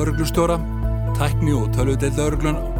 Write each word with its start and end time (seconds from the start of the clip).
örglustjóra, 0.00 0.58
tækni 1.18 1.52
og 1.58 1.70
tölvudeld 1.74 2.18
örglun 2.22 2.77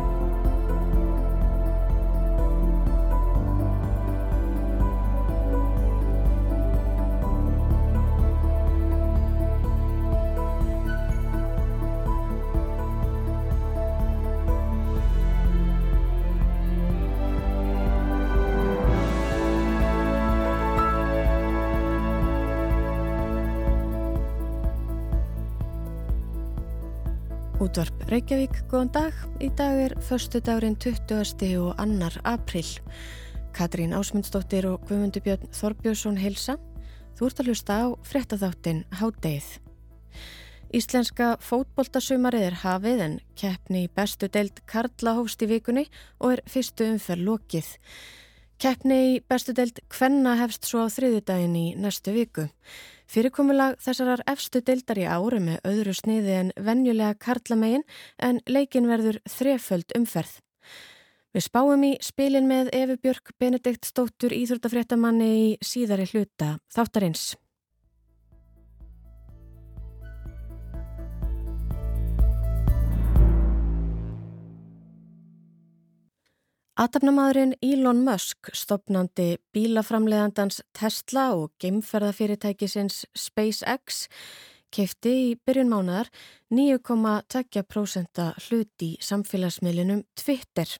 Útvarp 27.78 28.08
Reykjavík, 28.10 28.56
góðan 28.66 28.88
dag. 28.90 29.18
Í 29.38 29.52
dag 29.54 29.76
er 29.78 29.92
förstu 30.02 30.40
dagurinn 30.42 30.74
20. 30.82 31.52
og 31.62 31.76
annar 31.78 32.16
april. 32.26 32.66
Katrín 33.54 33.94
Ásmundsdóttir 33.94 34.66
og 34.66 34.82
Guðmundur 34.88 35.22
Björn 35.22 35.46
Þorbjörnsson 35.54 36.18
heilsa. 36.18 36.56
Þú 37.14 37.28
ert 37.28 37.42
að 37.44 37.52
hlusta 37.52 37.76
á 37.78 37.86
frettatháttin 38.02 38.82
Hádeið. 38.98 39.46
Íslenska 40.74 41.36
fótboltasumarið 41.38 42.48
er 42.48 42.58
hafið 42.64 43.04
en 43.06 43.16
keppni 43.38 43.84
í 43.86 43.92
bestu 43.94 44.26
deild 44.26 44.58
Karla 44.66 45.14
hófst 45.14 45.46
í 45.46 45.52
vikunni 45.54 45.86
og 46.18 46.34
er 46.34 46.42
fyrstu 46.50 46.90
umferð 46.96 47.28
lokið. 47.30 47.70
Keppni 48.58 49.02
í 49.12 49.18
bestu 49.22 49.54
deild 49.54 49.78
Kvenna 49.86 50.34
hefst 50.42 50.66
svo 50.66 50.82
á 50.82 50.90
þriðudaginn 50.90 51.54
í 51.54 51.66
næstu 51.78 52.10
viku. 52.10 52.50
Fyrirkomulag 53.08 53.78
þessarar 53.80 54.20
efstu 54.28 54.60
deildar 54.60 54.98
í 55.00 55.06
ári 55.08 55.40
með 55.40 55.62
öðru 55.70 55.94
sniði 55.96 56.34
en 56.42 56.50
venjulega 56.60 57.16
karlamegin 57.16 57.86
en 58.20 58.42
leikin 58.44 58.88
verður 58.90 59.22
þreföld 59.24 59.96
umferð. 59.96 60.34
Við 61.32 61.46
spáum 61.46 61.84
í 61.88 61.94
spilin 62.04 62.48
með 62.50 62.68
Efi 62.76 62.98
Björk 63.00 63.32
Benedikt 63.40 63.88
Stóttur 63.88 64.36
Íþróttafréttamanni 64.36 65.28
í 65.40 65.50
síðari 65.64 66.08
hluta 66.12 66.58
þáttarins. 66.72 67.32
Atafnamaðurinn 76.78 77.56
Elon 77.58 78.04
Musk, 78.06 78.52
stopnandi 78.54 79.40
bílaframleðandans 79.50 80.60
Tesla 80.78 81.24
og 81.34 81.48
geimferðafyrirtækisins 81.58 83.00
SpaceX, 83.18 84.04
keifti 84.70 85.14
í 85.24 85.32
byrjun 85.42 85.72
mánar 85.72 86.06
9,2% 86.54 88.22
hluti 88.44 88.92
í 88.92 89.00
samfélagsmiðlinum 89.02 90.04
Twitter. 90.22 90.70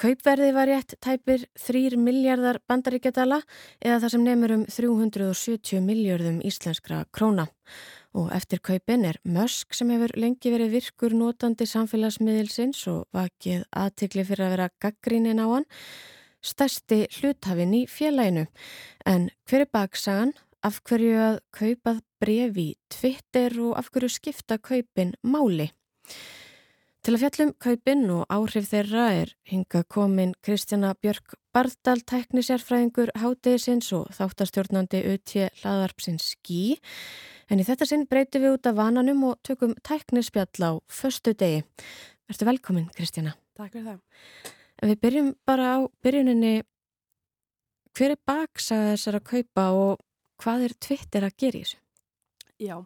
Kaupverði 0.00 0.48
var 0.56 0.72
rétt 0.72 0.96
tæpir 1.04 1.44
3 1.60 2.00
miljardar 2.00 2.62
bandaríkjadala 2.64 3.42
eða 3.84 4.00
það 4.00 4.14
sem 4.14 4.24
nefnur 4.24 4.56
um 4.56 4.64
370 4.78 5.84
miljardum 5.84 6.40
íslenskra 6.40 7.04
króna. 7.12 7.50
Og 8.16 8.30
eftir 8.32 8.62
kaupin 8.64 9.04
er 9.04 9.18
Musk 9.28 9.74
sem 9.76 9.90
hefur 9.92 10.14
lengi 10.16 10.48
verið 10.52 10.72
virkur 10.78 11.12
notandi 11.12 11.66
samfélagsmiðilsins 11.68 12.86
og 12.88 13.04
vakið 13.16 13.66
aðtikli 13.76 14.24
fyrir 14.24 14.46
að 14.46 14.54
vera 14.54 14.68
gaggrínin 14.80 15.42
á 15.42 15.46
hann, 15.50 15.66
stærsti 16.40 17.02
hluthafinn 17.18 17.74
í 17.76 17.82
félaginu. 17.90 18.46
En 19.04 19.28
hver 19.44 19.66
er 19.66 19.72
baksagan? 19.72 20.32
Af 20.64 20.80
hverju 20.88 21.18
að 21.20 21.36
kaupað 21.54 22.00
brefi, 22.18 22.70
Twitter 22.90 23.52
og 23.62 23.76
af 23.78 23.92
hverju 23.92 24.08
skipta 24.16 24.56
kaupin 24.58 25.12
máli? 25.22 25.68
Til 27.06 27.12
að 27.14 27.22
fjallum 27.22 27.50
kaupin 27.62 28.00
og 28.10 28.24
áhrif 28.34 28.64
þeirra 28.66 29.02
er 29.14 29.28
hinga 29.46 29.84
komin 29.86 30.32
Kristjana 30.42 30.88
Björk 30.98 31.36
Bardal, 31.54 32.00
teknisérfræðingur 32.02 33.12
hátegisins 33.22 33.92
og 33.94 34.08
þáttastjórnandi 34.16 35.04
auðtje 35.12 35.44
hlaðarpsins 35.60 36.32
Skí. 36.32 36.80
En 37.46 37.62
í 37.62 37.66
þetta 37.68 37.86
sinn 37.86 38.08
breytum 38.10 38.42
við 38.42 38.56
út 38.56 38.66
af 38.66 38.74
vananum 38.80 39.22
og 39.28 39.38
tökum 39.46 39.76
tæknispjall 39.86 40.66
á 40.66 40.82
förstu 40.90 41.36
degi. 41.38 41.62
Verður 42.26 42.50
velkomin, 42.50 42.90
Kristjana. 42.98 43.36
Takk 43.54 43.76
fyrir 43.76 43.86
það. 43.92 44.02
En 44.82 44.90
við 44.90 45.00
byrjum 45.06 45.30
bara 45.46 45.70
á 45.78 45.80
byrjuninni. 46.02 46.54
Hver 47.94 48.16
er 48.16 48.22
baksaða 48.26 48.96
þessar 48.96 49.20
að 49.20 49.28
kaupa 49.30 49.70
og 49.78 50.02
hvað 50.42 50.66
er 50.72 50.78
Twitter 50.82 51.30
að 51.30 51.38
gera 51.38 51.62
í 51.62 51.62
þessu? 51.68 51.80
Já, 52.66 52.82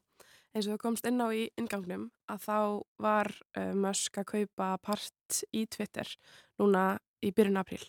eins 0.55 0.67
og 0.67 0.75
þú 0.75 0.81
komst 0.83 1.07
inn 1.07 1.23
á 1.23 1.29
í 1.31 1.47
ingangnum 1.61 2.11
að 2.31 2.45
þá 2.47 2.59
var 2.99 3.33
uh, 3.57 3.73
Musk 3.75 4.19
að 4.19 4.31
kaupa 4.35 4.73
part 4.83 5.43
í 5.53 5.67
Twitter 5.71 6.09
núna 6.61 6.99
í 7.23 7.33
byrjun 7.33 7.61
april 7.61 7.83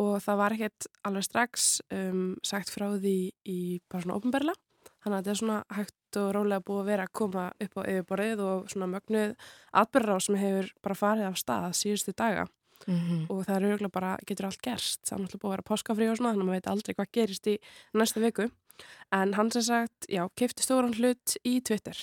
og 0.00 0.20
það 0.22 0.38
var 0.38 0.54
ekkert 0.54 0.86
alveg 1.08 1.26
strax 1.26 1.70
um, 1.90 2.36
sagt 2.46 2.70
frá 2.70 2.92
því 2.94 3.32
í 3.48 3.60
bara 3.90 4.04
svona 4.04 4.20
ofnberla 4.20 4.54
Þannig 5.00 5.16
að 5.16 5.20
þetta 5.20 5.32
er 5.32 5.40
svona 5.40 5.58
hægt 5.76 6.18
og 6.20 6.30
rólega 6.36 6.64
búið 6.64 6.80
að 6.80 6.88
vera 6.90 7.04
að 7.06 7.12
koma 7.16 7.44
upp 7.64 7.76
á 7.80 7.82
yfirborðið 7.88 8.42
og 8.44 8.72
svona 8.72 8.88
mögnuð 8.94 9.46
atbyrðar 9.80 10.20
á 10.20 10.24
sem 10.26 10.40
hefur 10.40 10.72
bara 10.84 10.98
farið 11.00 11.28
af 11.30 11.38
stað 11.40 11.76
síðustu 11.80 12.16
daga. 12.16 12.46
Mm 12.86 12.96
-hmm. 12.96 13.24
og 13.28 13.44
það 13.44 13.56
er 13.56 13.64
auðvitað 13.64 13.92
bara, 13.92 14.10
getur 14.26 14.46
allt 14.46 14.62
gerst, 14.64 15.00
það 15.04 15.16
er 15.16 15.20
náttúrulega 15.20 15.40
búið 15.40 15.50
að 15.50 15.56
vera 15.56 15.68
páskafrí 15.68 16.06
og 16.08 16.16
svona 16.16 16.30
þannig 16.30 16.42
að 16.42 16.48
maður 16.48 16.56
veit 16.56 16.70
aldrei 16.72 16.94
hvað 16.94 17.10
gerist 17.12 17.46
í 17.46 17.54
næsta 17.92 18.20
viku 18.20 18.46
en 19.16 19.34
hann 19.34 19.50
sem 19.54 19.64
sagt, 19.66 20.06
já, 20.08 20.22
kefti 20.38 20.66
stóran 20.66 20.94
hlut 20.94 21.36
í 21.46 21.58
Twitter 21.66 21.98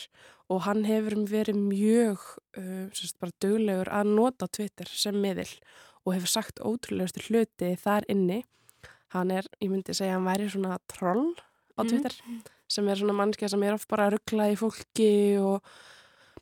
og 0.52 0.64
hann 0.68 0.86
hefur 0.88 1.18
verið 1.28 1.60
mjög 1.60 2.24
uh, 2.60 2.88
sérst, 2.96 3.18
bara 3.20 3.36
döglegur 3.44 3.92
að 3.92 4.14
nota 4.18 4.48
Twitter 4.48 4.90
sem 4.92 5.18
miðil 5.20 5.50
og 6.06 6.14
hefur 6.16 6.32
sagt 6.32 6.62
ótrúlegustu 6.64 7.26
hluti 7.28 7.74
þar 7.80 8.08
inni 8.12 8.44
hann 9.16 9.32
er, 9.32 9.48
ég 9.64 9.72
myndi 9.72 9.96
segja, 9.96 10.18
hann 10.18 10.28
væri 10.28 10.50
svona 10.52 10.80
troll 10.92 11.34
á 11.76 11.84
mhm. 11.84 11.90
Twitter 11.90 12.22
mm 12.26 12.46
sem 12.72 12.88
er 12.92 13.00
svona 13.00 13.16
mannskja 13.16 13.50
sem 13.52 13.64
er 13.64 13.76
oft 13.78 13.88
bara 13.92 14.08
að 14.08 14.18
ruggla 14.18 14.50
í 14.52 14.58
fólki 14.60 15.12
og 15.40 15.66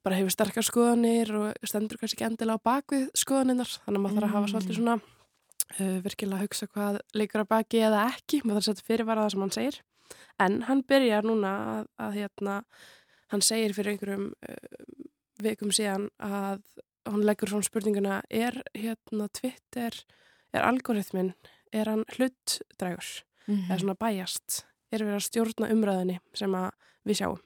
bara 0.05 0.19
hefur 0.19 0.33
sterkar 0.33 0.65
skoðanir 0.65 1.31
og 1.37 1.65
stendur 1.65 1.99
kannski 2.01 2.19
ekki 2.19 2.27
endilega 2.29 2.61
á 2.61 2.67
bakvið 2.67 3.07
skoðaninnar 3.17 3.71
þannig 3.85 3.99
að 3.99 4.05
maður 4.05 4.17
þarf 4.17 4.27
að 4.27 4.35
hafa 4.35 4.51
svolítið 4.51 4.71
mm. 4.71 4.79
svona 4.79 4.95
uh, 5.79 5.97
virkilega 6.05 6.39
að 6.39 6.45
hugsa 6.45 6.69
hvað 6.69 6.99
leikur 7.17 7.43
að 7.43 7.51
baki 7.53 7.83
eða 7.87 8.07
ekki, 8.11 8.41
maður 8.43 8.57
þarf 8.57 8.63
að 8.63 8.69
setja 8.71 8.89
fyrirvara 8.89 9.25
það 9.25 9.35
sem 9.35 9.45
hann 9.45 9.55
segir 9.57 9.79
en 10.39 10.61
hann 10.67 10.83
byrjar 10.87 11.27
núna 11.27 11.53
að, 11.75 11.87
að 11.97 12.17
hérna, 12.19 12.57
hann 13.33 13.41
segir 13.41 13.73
fyrir 13.73 13.95
einhverjum 13.95 14.27
uh, 14.33 15.05
vikum 15.43 15.71
síðan 15.75 16.09
að 16.23 16.63
hann 17.05 17.25
leggur 17.25 17.51
svona 17.51 17.67
spurninguna 17.67 18.21
er 18.29 18.61
hérna 18.73 19.27
Twitter, 19.29 19.93
er 20.53 20.65
algoritmin 20.65 21.33
er 21.75 21.91
hann 21.91 22.05
hlutdrægur? 22.15 23.25
Mm 23.45 23.55
-hmm. 23.55 23.69
eða 23.69 23.79
svona 23.79 23.95
bæjast 23.95 24.65
er 24.91 25.03
verið 25.03 25.15
að 25.15 25.27
stjórna 25.27 25.71
umræðinni 25.73 26.19
sem 26.33 26.55
við 27.05 27.17
sjáum. 27.19 27.41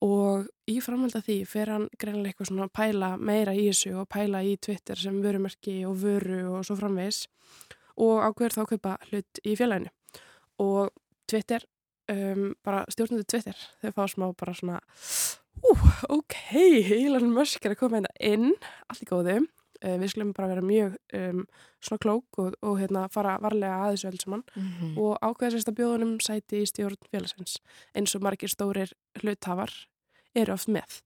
Og 0.00 0.46
í 0.70 0.80
framhald 0.80 1.16
að 1.16 1.26
því 1.26 1.36
fer 1.46 1.68
hann 1.68 1.88
greinlega 1.98 2.28
eitthvað 2.28 2.46
svona 2.46 2.64
að 2.68 2.76
pæla 2.78 3.16
meira 3.16 3.54
í 3.54 3.66
þessu 3.68 3.92
og 4.00 4.08
pæla 4.08 4.42
í 4.42 4.56
Twitter 4.56 4.96
sem 4.96 5.22
vörumerki 5.22 5.84
og 5.86 5.96
vöru 5.96 6.40
og 6.54 6.64
svo 6.64 6.76
framvegs 6.76 7.26
og 7.96 8.22
ákveður 8.24 8.54
þá 8.54 8.62
að 8.62 8.70
kaupa 8.72 8.96
hlut 9.10 9.42
í 9.44 9.56
félaginu. 9.56 9.90
Og 10.58 10.88
Twitter, 11.30 11.64
um, 12.10 12.50
bara 12.66 12.82
stjórnandi 12.90 13.28
Twitter, 13.28 13.56
þau 13.82 13.94
fá 13.96 14.02
smá 14.10 14.26
bara 14.38 14.56
svona 14.56 14.80
ú, 15.62 15.76
ok, 16.16 16.36
Elon 16.96 17.32
Musk 17.34 17.64
er 17.64 17.74
að 17.74 17.82
koma 17.82 18.00
hérna 18.00 18.12
inn, 18.22 18.52
allt 18.90 19.04
í 19.04 19.08
góðu. 19.08 19.40
Uh, 19.80 19.94
við 19.96 20.10
skulum 20.12 20.32
bara 20.36 20.50
vera 20.50 20.60
mjög 20.64 20.96
um, 21.16 21.44
svona 21.80 22.02
klók 22.02 22.40
og, 22.42 22.56
og 22.60 22.74
hérna, 22.82 23.06
fara 23.12 23.38
varlega 23.40 23.78
að 23.86 23.94
þessu 23.94 24.08
heldur 24.10 24.24
saman 24.26 24.42
mm 24.52 24.66
-hmm. 24.66 24.98
og 25.00 25.14
ákveða 25.24 25.52
sérst 25.54 25.70
að 25.70 25.78
bjóðunum 25.78 26.18
sæti 26.20 26.60
í 26.60 26.66
stjórn 26.68 27.08
félagsins 27.08 27.54
eins 27.96 28.14
og 28.14 28.22
margir 28.22 28.52
stórir 28.52 28.92
hluthafar 29.22 29.72
eru 30.34 30.52
oft 30.52 30.68
með. 30.68 31.00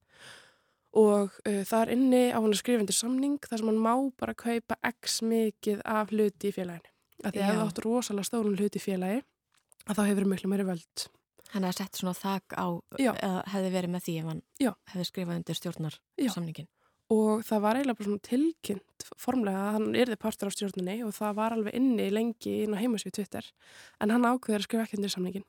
Og 0.93 1.31
uh, 1.47 1.63
það 1.63 1.83
er 1.83 1.93
inni 1.93 2.25
á 2.35 2.39
hann 2.43 2.51
að 2.51 2.59
skrifa 2.59 2.81
undir 2.81 2.99
samning 2.99 3.39
þar 3.47 3.59
sem 3.59 3.69
hann 3.71 3.79
má 3.79 3.95
bara 4.19 4.35
kaupa 4.35 4.75
x 4.83 5.23
mikið 5.23 5.81
af 5.85 6.11
hluti 6.11 6.49
í 6.51 6.55
félaginu. 6.59 6.91
Af 7.25 7.31
því 7.33 7.41
að 7.41 7.55
það 7.55 7.67
áttur 7.67 7.85
rosalega 7.85 8.25
stórun 8.25 8.59
hluti 8.59 8.79
í 8.79 8.83
félagi 8.83 9.23
að 9.89 9.99
þá 9.99 10.03
hefur 10.11 10.31
mjög 10.31 10.49
meiri 10.53 10.69
völd 10.71 11.09
Hann 11.55 11.63
hefði 11.69 11.85
sett 11.85 11.99
svona 12.01 12.17
þak 12.19 12.55
á 12.59 12.67
hefði 13.53 13.69
verið 13.71 13.93
með 13.93 14.07
því 14.07 14.15
ef 14.19 14.31
hann 14.31 14.41
Já. 14.59 14.71
hefði 14.91 15.05
skrifað 15.11 15.37
undir 15.39 15.59
stjórnar 15.59 15.99
Já. 16.19 16.31
samningin 16.35 16.71
og 17.13 17.45
það 17.45 17.61
var 17.61 17.79
eiginlega 17.79 17.99
bara 17.99 18.09
svona 18.09 18.25
tilkynnt 18.25 19.07
formlega 19.21 19.61
að 19.61 19.77
hann 19.77 19.89
erði 20.01 20.17
partur 20.21 20.49
af 20.49 20.57
stjórnunni 20.57 20.97
og 21.05 21.13
það 21.15 21.37
var 21.37 21.55
alveg 21.55 21.77
inni 21.77 22.09
lengi 22.11 22.55
inn 22.65 22.75
á 22.75 22.81
heimasvíð 22.81 23.17
Twitter 23.19 23.51
en 24.01 24.15
hann 24.15 24.25
ákveður 24.25 24.63
að 24.63 24.67
skrifa 24.67 24.87
ekki 24.87 24.99
undir 24.99 25.13
samningin 25.13 25.47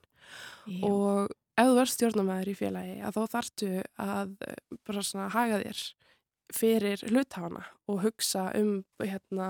Já. 0.68 0.84
og 0.90 1.32
ef 1.56 1.72
þú 1.72 1.82
er 1.82 1.94
stjórnumæður 1.94 2.52
í 2.52 2.58
félagi 2.60 2.96
að 3.08 3.18
þá 3.18 3.36
þartu 3.38 3.72
að 4.04 4.36
eh, 4.50 4.64
bara 4.86 5.06
svona 5.08 5.30
haga 5.32 5.62
þér 5.64 5.84
fyrir 6.56 7.06
hluthafana 7.10 7.64
og 7.90 8.02
hugsa 8.04 8.50
um 8.60 8.74
hérna 9.02 9.50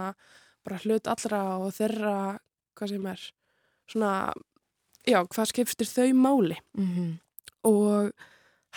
bara 0.66 0.82
hlut 0.86 1.10
allra 1.10 1.42
og 1.58 1.74
þeirra 1.76 2.18
hvað 2.78 2.94
sem 2.94 3.10
er 3.12 3.26
svona 3.90 4.12
já, 5.08 5.20
hvað 5.24 5.52
skipstir 5.52 5.90
þau 5.90 6.14
máli 6.14 6.58
mm 6.78 6.88
-hmm. 6.96 7.12
og 7.64 8.12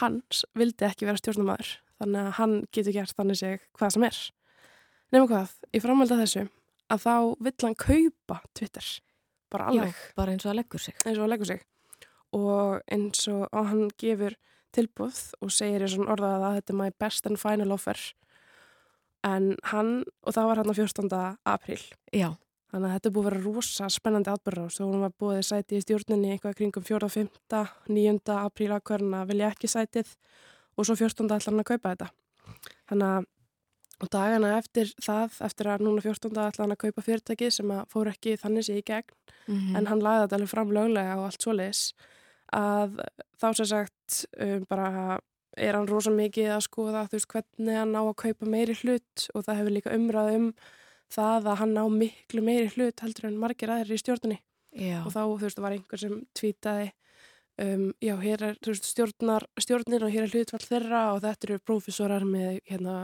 hans 0.02 0.44
vildi 0.54 0.84
ekki 0.84 1.06
vera 1.06 1.20
stjórnumæður 1.20 1.78
þannig 1.98 2.20
að 2.20 2.32
hann 2.38 2.66
getur 2.72 2.92
gert 2.92 3.16
þannig 3.16 3.36
sig 3.36 3.60
hvað 3.78 3.90
sem 3.90 4.04
er. 4.04 4.18
Nefnum 5.12 5.28
hvað, 5.28 5.50
í 5.72 5.80
framhald 5.80 6.12
af 6.12 6.18
þessu, 6.18 6.48
að 6.90 6.98
þá 7.06 7.14
vill 7.40 7.58
hann 7.62 7.74
kaupa 7.74 8.40
Twitter, 8.54 8.86
bara 9.50 9.66
alveg. 9.66 9.94
Já, 9.94 10.14
bara 10.16 10.32
eins 10.32 10.44
og 10.44 10.50
að 10.50 10.56
leggur 10.56 10.80
sig. 10.80 10.94
eins 11.06 11.18
og 11.18 11.24
að 11.24 11.28
leggur 11.30 11.46
sig 11.46 11.62
og 12.36 12.82
eins 12.92 13.28
og, 13.30 13.48
og 13.52 13.68
hann 13.70 13.90
gefur 14.00 14.36
tilbúð 14.76 15.20
og 15.40 15.52
segir 15.54 15.84
í 15.84 15.90
svona 15.90 16.12
orðað 16.14 16.46
að 16.48 16.56
þetta 16.58 16.74
er 16.74 16.80
my 16.80 16.88
best 17.00 17.28
and 17.28 17.40
final 17.40 17.72
offer 17.72 18.00
en 19.26 19.54
hann, 19.72 20.04
og 20.22 20.36
það 20.36 20.50
var 20.50 20.60
hann 20.60 20.72
á 20.72 20.76
14. 20.76 21.08
apríl 21.48 21.80
Já, 22.14 22.36
þannig 22.68 22.88
að 22.88 22.94
þetta 22.94 23.08
er 23.08 23.14
búið 23.16 23.26
að 23.26 23.30
vera 23.30 23.44
rosa 23.46 23.88
spennandi 23.92 24.32
atbyrðar 24.32 24.68
og 24.68 24.92
hún 24.92 25.04
var 25.06 25.16
búið 25.22 25.40
sæti 25.48 25.78
í 25.78 25.84
stjórninni 25.84 26.34
eitthvað 26.34 26.58
kringum 26.60 26.84
4. 26.84 27.08
5. 27.14 27.32
9. 27.88 28.36
apríl 28.36 28.70
að 28.74 28.84
hverna 28.90 29.24
vilja 29.28 29.50
ekki 29.52 29.70
sætið 29.72 30.14
og 30.76 30.86
svo 30.86 30.98
14. 30.98 31.26
ætla 31.26 31.52
hann 31.52 31.64
að 31.64 31.70
kaupa 31.72 31.94
þetta 31.94 32.10
þannig 32.90 33.10
að 33.16 33.28
og 33.98 34.10
dagana 34.14 34.52
eftir 34.58 34.92
það, 35.02 35.40
eftir 35.42 35.68
að 35.72 35.82
núna 35.86 36.02
14. 36.04 36.30
ætla 36.30 36.64
hann 36.64 36.74
að 36.74 36.82
kaupa 36.84 37.02
fyrirtæki 37.02 37.48
sem 37.50 37.70
að 37.74 37.88
fór 37.90 38.12
ekki 38.12 38.36
þannig 38.38 38.68
sér 38.68 38.78
í 38.82 38.84
gegn 38.86 39.16
mm 39.48 39.76
en 39.78 39.86
hann 39.88 40.02
lagði 40.04 40.26
þetta 40.26 40.36
alveg 40.36 40.50
fram 40.52 40.72
löglega 40.76 41.16
og 41.18 41.24
allt 41.24 41.42
svoleiðis 41.42 41.82
að 42.54 42.98
þá 43.40 43.48
sem 43.56 43.68
sagt 43.72 44.18
um, 44.38 44.64
bara 44.68 45.18
er 45.56 45.74
hann 45.74 45.88
rosa 45.88 46.10
mikið 46.14 46.52
að 46.54 46.66
skoða 46.68 47.06
þú 47.08 47.18
veist 47.18 47.30
hvernig 47.32 47.78
hann 47.80 47.96
á 47.96 48.02
að 48.02 48.18
kaupa 48.22 48.46
meiri 48.46 48.76
hlut 48.82 49.26
og 49.34 49.44
það 49.46 49.58
hefur 49.60 49.74
líka 49.74 49.94
umræð 49.96 50.34
um 50.36 50.46
það 51.12 51.50
að 51.52 51.60
hann 51.62 51.74
á 51.80 51.84
miklu 51.92 52.44
meiri 52.44 52.70
hlut 52.74 53.04
heldur 53.04 53.30
en 53.30 53.40
margir 53.40 53.72
aðrir 53.72 53.96
í 53.96 54.02
stjórnunni 54.02 54.40
Já, 54.76 55.00
og 55.02 55.12
þá 55.14 55.22
þú 55.24 55.42
veist 55.46 55.60
var 55.64 55.74
einhver 55.74 56.00
sem 56.00 56.18
tvítaði 56.36 56.90
um, 57.64 57.86
já 58.04 58.14
hér 58.20 58.44
er 58.50 58.58
veist 58.66 58.88
stjórnar, 58.88 59.46
stjórnir 59.60 60.04
og 60.06 60.12
hér 60.12 60.26
er 60.26 60.34
hlutfall 60.34 60.64
þeirra 60.64 61.02
og 61.14 61.22
þetta 61.24 61.48
eru 61.48 61.58
prófessorar 61.64 62.26
með 62.28 62.60
hérna 62.68 62.98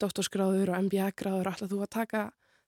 doktorsgráður 0.00 0.72
og 0.72 0.86
MBA-gráður 0.86 1.50
alltaf 1.50 1.70
þú 1.70 1.82
að 1.84 1.92
taka 1.96 2.22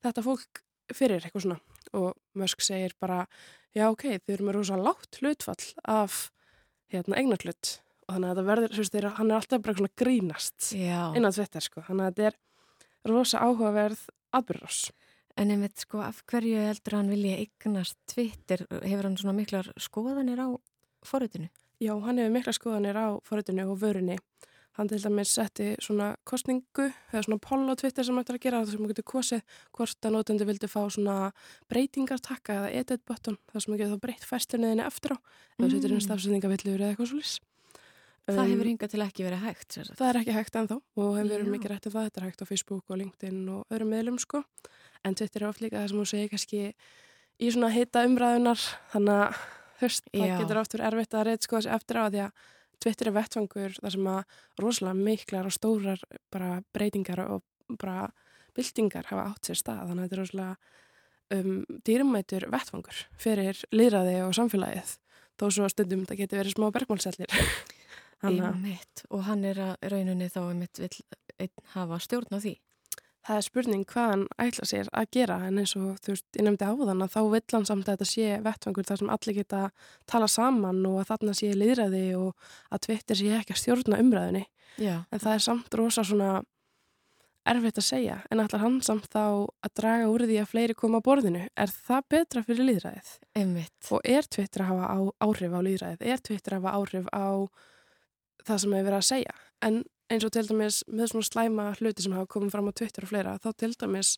þetta 0.04 0.24
fólk 0.26 0.62
fyrir 0.92 1.24
eitthvað 1.24 1.46
svona. 1.46 1.60
Og 1.96 2.16
Musk 2.38 2.64
segir 2.64 2.94
bara 3.00 3.24
já 3.76 3.86
ok, 3.88 4.18
þið 4.20 4.34
eru 4.36 4.48
með 4.48 4.58
rosa 4.58 4.78
látt 4.80 5.20
hlutfall 5.20 5.68
af 5.88 6.26
hérna 6.92 7.20
eignarhlut. 7.20 7.76
Og 8.06 8.16
þannig 8.16 8.28
að 8.28 8.34
þetta 8.34 8.48
verður, 8.50 8.72
þú 8.72 8.82
veist, 8.82 8.96
þeir, 8.96 9.08
hann 9.16 9.30
er 9.30 9.38
alltaf 9.38 9.62
bara 9.64 9.90
grínast 10.02 10.72
já. 10.76 10.98
innan 11.16 11.36
Twitter 11.36 11.64
sko, 11.64 11.84
þannig 11.86 12.08
að 12.08 12.18
þetta 12.18 12.32
er 12.32 13.12
rosa 13.12 13.44
áhugaverð 13.46 14.02
atbyrðars. 14.32 14.90
En 15.36 15.50
einmitt 15.50 15.78
sko, 15.80 16.02
af 16.04 16.22
hverju 16.28 16.58
heldur 16.68 16.98
hann 16.98 17.08
vilja 17.08 17.38
eignast 17.40 17.96
Twitter? 18.10 18.66
Hefur 18.82 19.06
hann 19.08 19.16
svona 19.16 19.32
miklar 19.36 19.70
skoðanir 19.80 20.42
á 20.44 20.48
forutinu? 21.08 21.48
Já, 21.80 21.94
hann 22.04 22.18
hefur 22.20 22.34
mikla 22.36 22.52
skoðanir 22.52 22.98
á 23.00 23.06
forritinu 23.24 23.64
og 23.72 23.80
vörunni. 23.80 24.18
Hann 24.76 24.88
til 24.88 24.96
dæmis 25.04 25.28
setti 25.36 25.74
svona 25.84 26.14
kostningu 26.24 26.86
eða 27.12 27.22
svona 27.26 27.40
poll 27.44 27.64
á 27.68 27.76
Twitter 27.76 28.04
sem 28.08 28.16
hættir 28.16 28.38
að 28.38 28.44
gera 28.46 28.60
það 28.62 28.70
sem 28.70 28.80
maður 28.80 28.92
getur 28.94 29.08
kosið 29.10 29.42
hvort 29.76 30.06
að 30.08 30.14
nótendi 30.14 30.46
vildi 30.48 30.68
fá 30.72 30.80
svona 30.88 31.16
breytingartakka 31.68 32.56
eða 32.56 32.70
edit 32.80 33.02
button 33.04 33.36
þar 33.52 33.60
sem 33.60 33.72
maður 33.72 33.82
getur 33.82 33.96
þá 33.98 34.04
breytt 34.06 34.24
fæstlunniðinni 34.30 34.86
eftir 34.86 35.12
á 35.12 35.18
eða 35.18 35.66
Mm. 35.68 35.74
setur 35.76 35.92
inn 35.92 36.00
stafsendingavillur 36.06 36.80
eða 36.80 36.92
eitthvað 36.94 37.10
svolítið. 37.12 37.40
Það 38.22 38.50
hefur 38.52 38.68
hingað 38.70 38.92
til 38.92 39.02
ekki 39.02 39.24
verið 39.26 39.40
hægt, 39.42 39.68
sér 39.74 39.86
sagt. 39.88 39.98
Það 39.98 40.08
er 40.08 40.18
ekki 40.20 40.34
hægt 40.36 40.58
ennþá 40.60 40.76
og 40.78 41.08
hefur 41.16 41.30
verið 41.32 41.48
Já. 41.48 41.52
mikið 41.56 41.72
rætt 41.72 41.86
um 41.88 41.94
það. 41.94 42.04
Þetta 42.06 42.20
er 42.20 42.26
hægt 42.28 42.42
á 42.42 42.46
Facebook 42.46 42.84
og 42.92 43.00
LinkedIn 43.00 43.40
og 43.50 43.74
öðrum 43.74 43.90
miðlum 43.90 44.18
sko. 44.22 44.42
En 45.02 45.16
Twitter 45.18 45.42
er 45.42 45.48
oft 45.48 45.62
líka 45.64 45.80
það 45.80 45.88
sem 45.90 45.98
hún 45.98 46.10
segir 46.12 46.30
kannski 46.30 46.60
í 47.42 47.50
svona 47.50 47.72
hita 47.74 48.04
umræðunar 48.06 48.62
þannig 48.92 49.22
að 49.24 49.40
veist, 49.82 50.06
það 50.14 50.34
getur 50.38 50.60
oft 50.62 50.76
verið 50.76 50.88
erfitt 50.92 51.16
að 51.18 51.26
reyta 51.28 51.48
sko 51.48 51.58
þessi 51.58 51.72
eftir 51.74 51.98
á 51.98 52.04
því 52.06 52.22
að 52.28 52.46
Twitter 52.82 53.10
er 53.10 53.16
vettfangur 53.16 53.74
þar 53.78 53.94
sem 53.96 54.08
að 54.12 54.38
rosalega 54.62 55.06
miklar 55.10 55.48
og 55.48 55.54
stórar 55.54 56.06
bara 56.34 56.52
breytingar 56.74 57.24
og 57.26 57.42
bara 57.78 58.08
byltingar 58.54 59.10
hafa 59.10 59.28
átt 59.32 59.50
sér 59.50 59.58
stað. 59.58 59.84
Þannig 59.90 60.02
að 60.02 60.06
þetta 60.06 60.16
er 60.16 60.22
rosalega 60.22 60.56
um, 61.38 61.60
dýrumætur 61.86 62.48
vettfangur 62.52 63.04
fyrir 63.18 63.62
líðræði 63.74 64.18
og 64.26 64.34
samfélagið 64.38 64.96
þó 65.40 65.46
svo 65.50 65.70
stundum 65.72 66.02
þetta 66.04 66.18
getur 66.22 66.42
verið 66.42 66.58
smá 66.58 66.68
bergmálsellir. 66.74 67.32
Einmitt. 68.22 69.04
Og 69.10 69.24
hann 69.26 69.44
er 69.44 69.58
að 69.58 69.88
rauninni 69.92 70.28
þá 70.32 70.42
einmitt 70.48 70.78
vill 70.82 71.00
einn 71.42 71.56
hafa 71.74 71.98
stjórn 72.02 72.30
á 72.34 72.38
því. 72.38 72.54
það 73.22 73.36
er 73.38 73.44
spurning 73.46 73.82
hvað 73.86 74.08
hann 74.10 74.22
ætla 74.42 74.66
sér 74.66 74.88
að 74.98 75.10
gera 75.14 75.36
en 75.46 75.58
eins 75.62 75.76
og 75.78 75.98
þú 76.02 76.10
veist, 76.10 76.24
ég 76.34 76.42
nefndi 76.42 76.66
áðan 76.66 77.04
að 77.04 77.12
þá 77.14 77.20
vill 77.30 77.52
hann 77.52 77.66
samt 77.68 77.86
að 77.86 77.92
þetta 77.92 78.08
sé 78.10 78.38
vettvangur 78.42 78.88
þar 78.88 78.98
sem 78.98 79.12
allir 79.14 79.36
geta 79.36 79.60
tala 80.10 80.26
saman 80.26 80.80
og 80.88 80.96
að 80.98 81.06
þarna 81.12 81.34
sé 81.38 81.52
liðræði 81.54 82.00
og 82.18 82.48
að 82.74 82.82
Twitter 82.88 83.20
sé 83.20 83.28
ekki 83.36 83.54
að 83.54 83.60
stjórna 83.62 84.00
umræðinni 84.02 84.42
Já. 84.82 84.96
en 85.06 85.22
það 85.22 85.36
er 85.36 85.44
samt 85.46 85.78
rosa 85.78 86.02
svona 86.02 86.32
erfitt 87.46 87.78
að 87.78 87.86
segja 87.92 88.16
en 88.30 88.42
ætlar 88.42 88.62
hann 88.64 88.82
samt 88.82 89.06
þá 89.14 89.22
að 89.46 89.74
draga 89.78 90.10
úr 90.10 90.26
því 90.26 90.40
að 90.42 90.50
fleiri 90.50 90.74
koma 90.78 90.98
að 90.98 91.06
borðinu 91.06 91.44
er 91.46 91.70
það 91.74 92.08
betra 92.14 92.42
fyrir 92.46 92.68
liðræðið 92.72 93.12
Einmitt. 93.38 93.90
og 93.90 94.00
er 94.02 94.26
Twitter 94.26 94.66
að 94.66 94.72
hafa 94.74 94.90
á, 94.94 94.98
áhrif 95.26 95.54
á 95.54 95.60
liðræðið 95.66 96.10
er 96.10 96.22
Twitter 96.26 96.58
að 96.58 96.66
hafa 96.66 96.74
áhrif 96.82 97.06
á 97.14 97.26
það 98.46 98.58
sem 98.62 98.72
hefur 98.76 98.88
verið 98.90 98.98
að 99.00 99.08
segja. 99.08 99.34
En 99.62 99.82
eins 100.12 100.24
og 100.26 100.32
til 100.34 100.46
dæmis 100.48 100.82
með 100.92 101.08
svona 101.12 101.28
slæma 101.30 101.66
hluti 101.78 102.02
sem 102.04 102.12
hafa 102.12 102.26
komið 102.34 102.50
fram 102.52 102.68
á 102.68 102.72
Twitter 102.76 103.02
og 103.06 103.08
fleira 103.12 103.38
þá 103.40 103.50
til 103.56 103.72
dæmis 103.80 104.16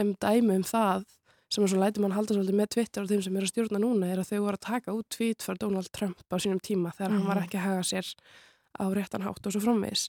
um 0.00 0.14
dæmi 0.14 0.56
um 0.56 0.62
það 0.64 1.04
sem 1.52 1.62
er 1.62 1.68
svo 1.70 1.78
læti 1.78 2.00
mann 2.02 2.12
halda 2.16 2.34
svolítið 2.34 2.56
með 2.58 2.70
Twitter 2.74 3.02
og 3.04 3.08
þeim 3.10 3.22
sem 3.22 3.36
eru 3.36 3.46
að 3.46 3.52
stjórna 3.52 3.78
núna 3.78 4.08
er 4.10 4.18
að 4.18 4.30
þau 4.32 4.40
voru 4.46 4.56
að 4.58 4.64
taka 4.66 4.94
út 4.96 5.06
tweet 5.14 5.42
fyrir 5.46 5.58
Donald 5.62 5.90
Trump 5.94 6.18
á 6.26 6.36
sínum 6.42 6.58
tíma 6.58 6.90
þegar 6.96 7.12
hann 7.14 7.26
var 7.26 7.36
Mhm. 7.36 7.44
ekki 7.46 7.58
að 7.60 7.66
haga 7.68 7.84
sér 7.86 8.06
á 8.80 8.84
réttan 8.90 9.22
hátt 9.22 9.46
og 9.46 9.52
svo 9.52 9.60
framvegis. 9.62 10.08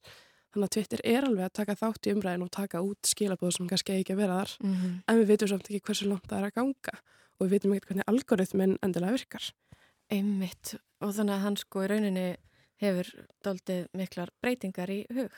Þannig 0.53 0.65
að 0.65 0.74
Twitter 0.74 1.00
er 1.03 1.21
alveg 1.27 1.45
að 1.45 1.53
taka 1.53 1.75
þátt 1.75 2.07
í 2.07 2.13
umræðin 2.15 2.42
og 2.44 2.50
taka 2.51 2.81
út 2.81 3.01
skilabóð 3.06 3.53
sem 3.57 3.68
kannski 3.68 3.94
ekki 4.01 4.13
að 4.15 4.18
vera 4.18 4.39
þar. 4.42 4.57
Mm 4.63 5.03
en 5.07 5.15
við 5.19 5.27
veitum 5.27 5.48
samt 5.50 5.68
ekki 5.69 5.81
hversu 5.86 6.07
langt 6.10 6.25
það 6.27 6.38
er 6.39 6.48
að 6.50 6.56
ganga 6.56 6.94
og 7.39 7.42
við 7.45 7.50
veitum 7.53 7.74
ekkert 7.75 7.88
hvernig 7.92 8.07
algoritmin 8.07 8.77
endilega 8.81 9.12
virkar. 9.19 9.51
Einmitt. 10.10 10.75
Og 11.03 11.13
þannig 11.13 11.36
að 11.36 11.44
hann 11.44 11.57
sko 11.57 11.83
í 11.83 11.88
rauninni 11.92 12.27
hefur 12.81 13.09
doldið 13.45 13.88
miklar 13.97 14.29
breytingar 14.41 14.89
í 14.94 15.01
hug. 15.13 15.31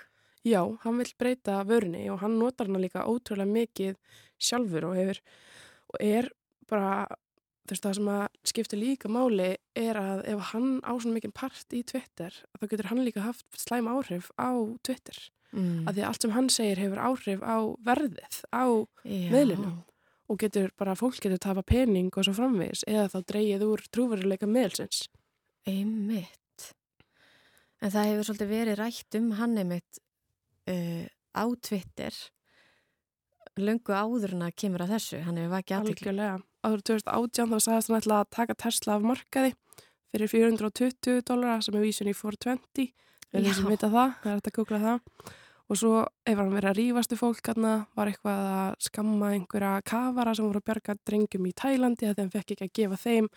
Já, 0.47 0.61
hann 0.83 0.97
vil 1.01 1.11
breyta 1.19 1.63
vörunni 1.67 2.05
og 2.11 2.21
hann 2.23 2.37
notar 2.39 2.67
hana 2.69 2.79
líka 2.79 3.03
ótrúlega 3.07 3.49
mikið 3.51 3.97
sjálfur 4.39 4.85
og 4.87 4.95
hefur 4.95 5.19
og 5.93 5.97
er 6.05 6.29
bara 6.69 7.07
þú 7.67 7.73
veist 7.75 7.83
það 7.85 7.97
sem 7.99 8.07
að 8.13 8.23
skipta 8.49 8.77
líka 8.79 9.09
máli 9.11 9.49
er 9.77 9.99
að 9.99 10.23
ef 10.31 10.39
hann 10.53 10.79
á 10.81 10.91
svona 10.95 11.17
mikið 11.19 11.33
part 11.37 11.75
í 11.75 11.83
Twitter 11.85 12.31
þá 12.57 12.63
getur 12.71 12.89
hann 12.89 13.03
líka 13.05 13.21
haft 13.25 13.45
slæm 13.59 13.89
áhrif 13.91 14.31
á 14.39 14.49
Twitter 14.83 15.19
Mm. 15.49 15.87
að 15.89 15.95
því 15.97 16.01
að 16.03 16.07
allt 16.07 16.21
sem 16.21 16.31
hann 16.35 16.49
segir 16.53 16.77
hefur 16.77 16.99
áhrif 17.01 17.39
á 17.41 17.57
verðið 17.81 18.35
á 18.53 18.69
Já. 19.01 19.31
miðlinum. 19.33 19.79
og 20.29 20.37
getur 20.37 20.69
bara 20.77 20.93
fólk 20.93 21.17
getur 21.19 21.39
tafa 21.41 21.63
pening 21.65 22.11
og 22.13 22.21
svo 22.27 22.35
framvegis 22.37 22.83
eða 22.85 23.07
þá 23.09 23.23
dreigið 23.31 23.63
úr 23.65 23.81
trúveruleika 23.89 24.45
miðelsins. 24.45 25.07
Einmitt. 25.65 26.37
En 27.79 27.93
það 27.93 28.09
hefur 28.09 28.27
svolítið 28.27 28.51
verið 28.51 28.79
rætt 28.79 29.17
um 29.19 29.31
hann 29.39 29.55
einmitt 29.61 30.01
uh, 30.69 31.05
á 31.35 31.43
Twitter 31.63 32.15
löngu 33.59 33.95
áður 33.95 34.35
en 34.35 34.45
að 34.47 34.55
kemur 34.59 34.83
að 34.85 34.95
þessu. 34.95 35.19
Hann 35.25 35.39
hefur 35.39 35.55
vakið. 35.57 35.89
Algjörlega. 35.93 36.37
Áður 36.59 36.85
2018 36.91 37.51
þá 37.51 37.57
sagðist 37.63 37.91
hann 37.91 37.99
ætla 37.99 38.21
að 38.21 38.31
taka 38.35 38.55
Tesla 38.59 38.95
af 38.97 39.05
markaði 39.07 39.53
fyrir 40.09 40.31
420 40.31 41.21
dólara 41.27 41.59
sem 41.63 41.77
er 41.77 41.85
vísun 41.85 42.09
í 42.09 42.15
420. 42.17 42.89
Við 43.29 43.45
Já. 43.45 43.53
sem 43.53 43.69
vita 43.69 43.91
það, 43.91 44.15
það 44.23 44.31
er 44.31 44.39
hægt 44.39 44.49
að 44.49 44.57
googla 44.57 44.79
það. 44.83 45.33
Og 45.69 45.77
svo 45.77 45.97
ef 46.25 46.39
hann 46.39 46.53
verið 46.55 46.71
að 46.71 46.79
rífastu 46.79 47.17
fólk 47.19 47.45
hérna, 47.45 47.73
var 47.93 48.09
eitthvað 48.09 48.47
að 48.49 48.69
skamma 48.87 49.33
einhverja 49.35 49.73
kafara 49.85 50.33
sem 50.33 50.47
voru 50.47 50.61
að 50.63 50.65
bjarga 50.65 50.95
drengjum 51.05 51.45
í 51.45 51.53
Tælandi 51.61 52.09
að 52.09 52.23
þeim 52.23 52.31
fekk 52.33 52.53
ekki 52.55 52.65
að 52.65 52.73
gefa 52.79 52.97
þeim 53.03 53.27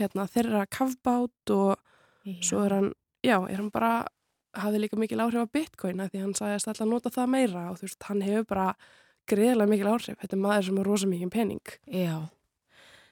hérna, 0.00 0.26
þeirra 0.34 0.64
kafbát 0.66 1.52
og 1.54 2.40
svo 2.42 2.64
er 2.64 2.74
hann, 2.74 2.90
já, 3.26 3.36
er 3.46 3.60
hann 3.60 3.70
bara 3.74 3.92
hafði 4.58 4.82
líka 4.82 4.98
mikil 4.98 5.20
áhrif 5.22 5.46
á 5.46 5.54
bitcoin 5.54 6.02
að 6.02 6.14
því 6.14 6.24
hann 6.24 6.34
sagðist 6.38 6.70
alltaf 6.70 6.88
nota 6.90 7.12
það 7.14 7.32
meira 7.34 7.68
og 7.70 7.78
þú 7.78 7.86
veist, 7.86 8.06
hann 8.08 8.24
hefur 8.26 8.48
bara 8.50 8.66
greiðlega 9.30 9.70
mikil 9.70 9.90
áhrif. 9.92 10.18
Þetta 10.18 10.36
er 10.36 10.42
maður 10.42 10.66
sem 10.66 10.80
er 10.80 10.90
rosa 10.90 11.10
mikið 11.10 11.32
pening. 11.34 11.74
Já. 11.86 12.16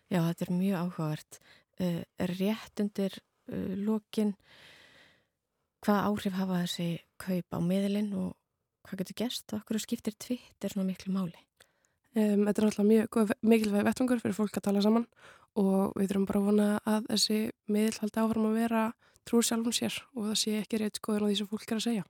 Já, 0.08 0.20
þetta 0.24 0.46
er 0.46 0.52
mjög 0.56 0.82
áhugavert. 0.82 1.40
Uh, 1.78 2.02
rétt 2.32 2.82
undir 2.82 3.14
uh, 3.52 3.74
lokin, 3.86 4.32
hvaða 5.84 6.08
áhrif 6.10 6.38
hafa 6.38 6.62
þessi 6.64 6.88
kaup 7.22 7.54
á 7.54 7.58
miðlinn 7.62 8.10
og 8.18 8.32
hvað 8.88 9.04
getur 9.04 9.18
gerst 9.22 9.52
og 9.52 9.60
okkur 9.60 9.82
skiptir 9.82 10.16
Twitter 10.18 10.72
svona 10.72 10.88
miklu 10.88 11.12
máli? 11.14 11.38
Um, 12.16 12.48
þetta 12.48 12.62
er 12.62 12.66
alltaf 12.66 12.88
mjög 12.88 13.34
mikilvæg 13.46 13.84
vettvangur 13.86 14.22
fyrir 14.22 14.34
fólk 14.34 14.58
að 14.58 14.64
tala 14.70 14.82
saman 14.82 15.04
og 15.60 15.92
við 15.98 16.08
þurfum 16.08 16.26
bara 16.30 16.40
að 16.40 16.48
vona 16.48 16.68
að 16.88 17.06
þessi 17.12 17.38
miðl 17.70 18.00
haldi 18.00 18.22
áfram 18.22 18.48
að 18.48 18.58
vera 18.58 18.82
trúr 19.28 19.44
sjálfum 19.44 19.74
sér 19.76 19.98
og 20.16 20.30
það 20.30 20.38
sé 20.42 20.54
ekki 20.62 20.80
reitt 20.80 21.00
skoðun 21.02 21.26
á 21.26 21.28
því 21.28 21.36
sem 21.40 21.50
fólk 21.50 21.68
er 21.68 21.80
að 21.80 21.86
segja. 21.88 22.06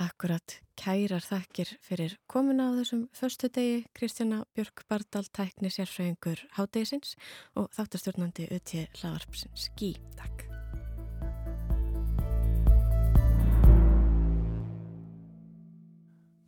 Akkurat, 0.00 0.54
kærar 0.80 1.24
þakkir 1.26 1.74
fyrir 1.84 2.14
komuna 2.32 2.70
á 2.72 2.76
þessum 2.78 3.02
förstu 3.12 3.50
degi 3.52 3.82
Kristjana 3.92 4.40
Björk 4.56 4.86
Bardal, 4.88 5.26
tækni 5.28 5.68
sérfræðingur 5.68 6.46
hádegisins 6.56 7.12
og 7.52 7.68
þáttastjórnandi 7.76 8.48
Ötje 8.56 8.88
Lavarpsins 9.02 9.68
Gí. 9.76 9.92
Takk. 10.16 10.51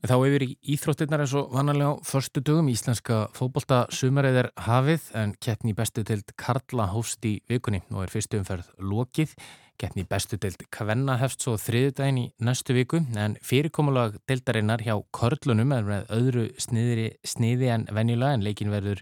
Þá 0.04 0.18
yfir 0.20 0.42
í 0.44 0.46
Íþróttinnar 0.75 1.23
eins 1.25 1.32
og 1.32 1.54
vannarlega 1.56 1.96
á 1.96 2.04
förstu 2.04 2.42
dögum 2.44 2.66
íslenska 2.68 3.23
fókbólta 3.32 3.87
sumarið 3.88 4.40
er 4.42 4.49
hafið 4.66 5.06
en 5.16 5.30
keppni 5.40 5.73
bestu 5.73 6.02
tild 6.04 6.34
Karla 6.37 6.90
hóst 6.92 7.25
í 7.25 7.38
vikunni 7.49 7.80
og 7.88 8.02
er 8.02 8.12
fyrstu 8.12 8.37
umferð 8.37 8.68
lokið. 8.84 9.32
Keppni 9.80 10.04
bestu 10.04 10.37
tild 10.37 10.61
Kvenna 10.68 11.16
hefst 11.23 11.46
svo 11.46 11.54
þriðudaginn 11.56 12.20
í 12.20 12.26
næstu 12.44 12.76
viku 12.76 13.00
en 13.16 13.38
fyrirkomulag 13.40 14.18
tildarinnar 14.28 14.84
hjá 14.84 14.99
Körlunum 15.16 15.73
er 15.73 15.88
með 15.88 16.12
öðru 16.18 16.44
sniði, 16.61 17.08
sniði 17.25 17.73
en 17.73 17.88
venjulega 17.88 18.37
en 18.37 18.44
leikin 18.44 18.76
verður 18.76 19.00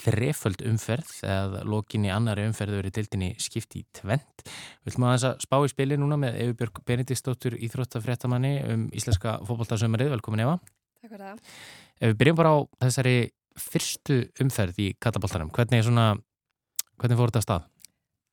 þreföld 0.00 0.62
umferð 0.70 1.10
eða 1.26 1.62
lokin 1.66 2.06
í 2.06 2.12
annari 2.14 2.46
umferð 2.48 2.78
verið 2.78 2.96
dildinni 3.00 3.30
skipti 3.42 3.82
í 3.82 3.86
tvent. 3.96 4.44
Við 4.84 4.92
ætlum 4.92 5.08
að 5.08 5.16
þess 5.16 5.28
að 5.30 5.44
spá 5.46 5.56
í 5.58 5.72
spili 5.72 5.98
núna 6.00 6.18
með 6.20 6.38
Efi 6.44 6.56
Björg 6.60 6.80
Benediktsdóttur 6.88 7.58
Íþróttafréttamanni 7.58 8.54
um 8.70 8.86
íslenska 8.96 9.38
fókbaltasömarið. 9.48 10.14
Velkomin 10.14 10.44
Eva. 10.46 10.56
Takk 11.00 11.12
fyrir 11.12 11.26
það. 11.26 11.42
Ef 12.00 12.12
við 12.12 12.16
byrjum 12.22 12.40
bara 12.40 12.54
á 12.54 12.58
þessari 12.86 13.16
fyrstu 13.60 14.22
umferð 14.40 14.80
í 14.80 14.88
kataboltanum, 15.02 15.50
hvernig, 15.52 15.84
svona, 15.84 16.14
hvernig 17.00 17.18
fór 17.18 17.32
þetta 17.32 17.42
að 17.42 17.46
stað? 17.48 17.68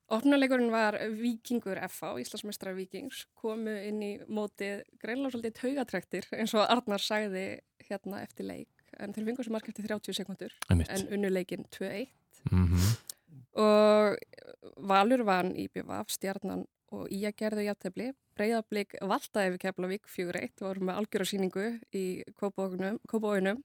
Opnuleikurinn 0.08 0.72
var 0.72 0.96
Vikingur 1.18 1.76
FA, 1.92 2.14
Íslandsmeistrar 2.16 2.72
Vikings, 2.78 3.26
komu 3.36 3.74
inn 3.90 4.00
í 4.00 4.14
mótið 4.24 4.86
greinlega 5.02 5.34
svolítið 5.34 5.58
taugatrektir 5.58 6.30
eins 6.38 6.54
og 6.56 6.64
Arnar 6.64 7.04
sagði 7.04 7.44
hérna 7.90 8.22
eftir 8.24 8.48
leik 8.48 8.77
en 8.98 9.12
þeir 9.14 9.28
fengur 9.28 9.46
sem 9.46 9.54
mark 9.56 9.68
eftir 9.68 9.86
30 9.88 10.16
sekundur 10.20 10.54
en 10.70 11.06
unnuleikin 11.12 11.66
2-1 11.76 12.08
mm 12.50 12.66
-hmm. 12.66 12.96
og 13.64 14.16
Valur 14.88 15.24
vann 15.24 15.54
í 15.56 15.68
BVF, 15.68 16.08
Stjarnan 16.08 16.66
og 16.92 17.08
Ía 17.12 17.32
gerðu 17.32 17.64
jæftefli 17.66 18.12
Breiðablík 18.38 18.94
valdaði 19.00 19.50
við 19.54 19.58
Keflavík 19.64 20.06
4-1 20.06 20.62
og 20.62 20.68
voru 20.68 20.84
með 20.86 21.00
algjörðarsýningu 21.00 21.66
í 21.92 22.22
Kópavóinum 22.38 23.62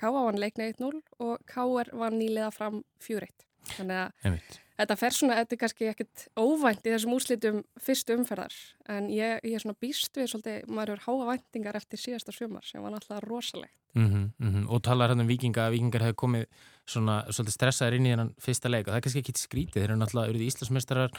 Káa 0.00 0.24
vann 0.26 0.40
leikna 0.40 0.68
1-0 0.72 1.02
og 1.18 1.38
Káar 1.46 1.90
vann 1.92 2.18
nýlega 2.18 2.50
fram 2.50 2.82
4-1 3.00 3.51
þannig 3.76 3.98
að 4.02 4.26
Einmitt. 4.26 4.62
Þetta 4.82 4.96
fer 4.98 5.14
svona, 5.14 5.34
þetta 5.38 5.54
er 5.54 5.60
kannski 5.60 5.88
ekkit 5.90 6.22
óvænt 6.40 6.86
í 6.88 6.90
þessum 6.90 7.12
úrslitum 7.14 7.58
fyrstu 7.84 8.16
umferðar 8.16 8.54
en 8.90 9.10
ég, 9.12 9.38
ég 9.44 9.54
er 9.54 9.62
svona 9.62 9.78
býst 9.78 10.16
við 10.18 10.30
svolítið, 10.32 10.64
maður 10.72 10.94
eru 10.96 11.04
háa 11.04 11.28
væntingar 11.28 11.78
eftir 11.78 12.00
síðasta 12.00 12.34
sjömar 12.34 12.64
sem 12.66 12.82
var 12.82 12.94
náttúrulega 12.94 13.22
rosalegt. 13.28 13.76
Mm 13.94 14.08
-hmm, 14.08 14.24
mm 14.38 14.50
-hmm. 14.50 14.70
Og 14.72 14.82
talar 14.82 15.10
hérna 15.10 15.22
um 15.22 15.28
vikinga 15.28 15.66
að 15.66 15.72
vikingar 15.72 16.02
hefur 16.02 16.20
komið 16.24 16.46
svona 16.86 17.24
svolítið 17.28 17.52
stressaður 17.52 17.94
inn 17.94 18.06
í 18.06 18.10
þennan 18.10 18.34
fyrsta 18.40 18.68
leik 18.68 18.86
og 18.86 18.92
það 18.92 18.96
er 18.96 19.00
kannski 19.00 19.20
ekki 19.20 19.32
skrítið, 19.38 19.80
þeir 19.82 19.90
eru 19.90 19.96
náttúrulega 19.96 20.28
eruð 20.30 20.46
Íslandsmeistarar 20.48 21.10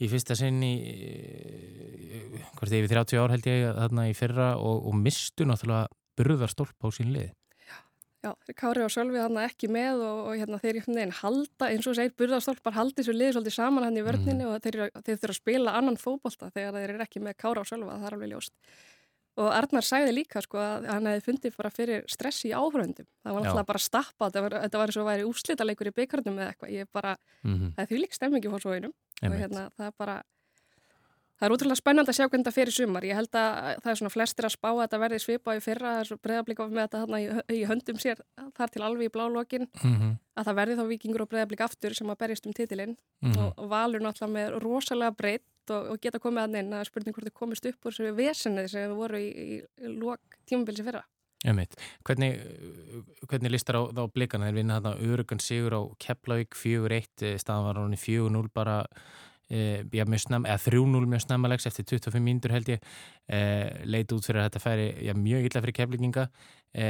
í 0.00 0.08
fyrsta 0.08 0.34
sinn 0.34 0.62
í 0.62 0.74
hvort 2.56 2.72
ég 2.72 2.84
yfir 2.84 2.96
30 2.96 3.18
ár 3.20 3.30
held 3.30 3.46
ég 3.46 3.74
þarna 3.76 4.08
í 4.08 4.14
fyrra 4.14 4.56
og, 4.56 4.86
og 4.86 4.94
mistu 4.94 5.44
náttúrulega 5.44 5.88
burðarstólp 6.16 6.78
á 6.82 6.88
sín 6.90 7.12
lið. 7.12 7.30
Já, 8.24 8.30
Kári 8.56 8.80
og 8.80 8.92
Sölvi 8.92 9.20
þannig 9.20 9.50
ekki 9.50 9.68
með 9.68 10.00
og, 10.00 10.20
og 10.30 10.38
hérna, 10.40 10.56
þeir 10.62 10.78
er 10.80 11.10
halda, 11.18 11.68
eins 11.68 11.88
og 11.90 11.96
segir, 11.98 12.14
burðarstólpar 12.16 12.72
haldi 12.72 13.04
svo 13.04 13.12
liði 13.12 13.34
svolítið 13.36 13.56
saman 13.58 13.84
hann 13.84 14.00
í 14.00 14.04
vörninu 14.06 14.46
mm. 14.46 14.54
og 14.54 14.64
þeir, 14.64 14.78
þeir 15.04 15.18
þurfa 15.20 15.34
að 15.34 15.40
spila 15.42 15.74
annan 15.76 16.00
fókbólta 16.00 16.48
þegar 16.54 16.78
þeir 16.78 16.94
eru 16.94 17.04
ekki 17.04 17.20
með 17.20 17.36
Kára 17.42 17.60
og 17.60 17.68
Sölva, 17.68 17.98
það 18.00 18.08
er 18.08 18.16
alveg 18.16 18.32
ljóst. 18.32 18.54
Og 19.34 19.50
Arnar 19.50 19.84
sagði 19.84 20.14
líka 20.14 20.40
sko 20.44 20.60
að 20.62 20.88
hann 20.88 21.08
hefði 21.10 21.24
fundið 21.26 21.56
bara 21.58 21.70
fyrir 21.74 22.04
stress 22.08 22.44
í 22.46 22.52
áhöröndum. 22.54 23.08
Það 23.26 23.34
var 23.34 23.42
náttúrulega 23.42 23.68
bara 23.72 23.80
að 23.80 23.86
stappa, 23.88 24.28
þetta 24.28 24.42
var, 24.44 24.56
þetta 24.62 24.80
var 24.80 24.92
eins 24.92 24.98
og 24.98 25.02
að 25.02 25.08
væri 25.10 25.26
úrslitaleikur 25.28 25.90
í 25.90 25.94
byggarnum 25.98 26.38
eða 26.38 26.52
eitthvað. 26.52 26.74
Ég 26.78 26.90
bara, 26.94 27.16
mm 27.42 27.54
-hmm. 27.54 27.72
það 27.74 27.82
er 27.82 27.90
því 27.90 27.98
líka 27.98 28.18
stemmingi 28.20 28.52
fór 28.52 28.62
svo 28.62 28.76
einum 28.76 28.94
og 29.24 29.34
hérna 29.34 29.64
það 29.74 29.86
er 29.90 29.96
bara 29.98 30.16
Það 31.44 31.50
er 31.50 31.54
útrúlega 31.58 31.76
spennand 31.76 32.08
að 32.08 32.16
sjá 32.16 32.24
hvernig 32.24 32.46
það 32.46 32.54
fyrir 32.56 32.72
sumar. 32.72 33.04
Ég 33.04 33.18
held 33.18 33.36
að 33.36 33.56
það 33.84 33.88
er 33.90 33.98
svona 33.98 34.12
flestir 34.14 34.46
að 34.48 34.52
spá 34.54 34.68
að 34.70 34.78
þetta 34.78 35.00
verði 35.02 35.18
svipa 35.20 35.52
í 35.52 35.58
fyrra, 35.60 35.90
breiðablík 36.24 36.62
á 36.62 36.64
með 36.64 36.80
þetta 36.80 37.00
þarna 37.02 37.18
í, 37.20 37.26
í 37.52 37.58
höndum 37.68 37.98
sér 38.00 38.22
þar 38.56 38.70
til 38.72 38.82
alveg 38.86 39.10
í 39.10 39.12
blálókin, 39.12 39.66
mm 39.68 39.96
-hmm. 39.98 40.14
að 40.40 40.48
það 40.48 40.56
verði 40.60 40.76
þá 40.78 40.84
vikingur 40.88 41.24
og 41.26 41.28
breiðablík 41.34 41.64
aftur 41.66 41.96
sem 41.98 42.12
að 42.14 42.20
berjast 42.22 42.48
um 42.48 42.56
titilinn 42.56 42.94
mm 42.96 43.28
-hmm. 43.28 43.42
og, 43.44 43.58
og 43.60 43.68
valur 43.74 44.00
náttúrulega 44.00 44.36
með 44.38 44.56
rosalega 44.64 45.16
breytt 45.18 45.70
og, 45.70 45.90
og 45.92 46.00
geta 46.00 46.18
komið 46.18 46.44
að 46.44 46.54
neina 46.56 46.80
að 46.80 46.88
spurning 46.88 47.12
hvort 47.12 47.28
þið 47.28 47.36
komist 47.36 47.66
upp 47.66 47.84
úr 47.84 47.92
þessu 47.92 48.16
vesenið 48.16 48.70
sem 48.72 48.88
við 48.88 48.96
voru 48.96 49.20
í, 49.20 49.28
í, 49.28 49.60
í 49.84 49.92
lók 50.00 50.40
tímabilsi 50.48 50.82
fyrra. 50.82 51.04
Emitt, 51.44 51.76
hvernig, 52.08 52.40
hvernig 53.28 53.52
listar 53.52 53.76
á, 53.76 53.82
á 53.84 54.04
blikana 54.08 54.48
þeir 54.48 54.56
vinna 54.62 54.80
þarna 54.80 55.12
örugan 55.12 55.44
sigur 55.44 55.76
á 55.76 55.80
Keflavík 56.00 56.56
4-1, 56.56 57.36
staðan 57.36 57.68
var 57.68 57.92
í 57.92 58.00
4-0 58.00 58.48
bara 58.48 58.86
E, 59.50 59.84
já, 59.92 60.04
snem, 60.22 60.46
eða 60.48 60.60
3-0 60.64 61.08
mjög 61.10 61.24
snemmalegs 61.26 61.66
eftir 61.68 61.84
25 61.84 62.22
mínútur 62.24 62.54
held 62.54 62.70
ég. 62.72 62.86
E, 63.28 63.40
leiti 63.84 64.16
út 64.16 64.24
fyrir 64.24 64.42
að 64.42 64.48
þetta 64.48 64.62
færi 64.64 64.86
já, 65.04 65.12
mjög 65.18 65.48
illa 65.50 65.64
fyrir 65.64 65.76
keflinginga 65.80 66.28
e, 66.72 66.86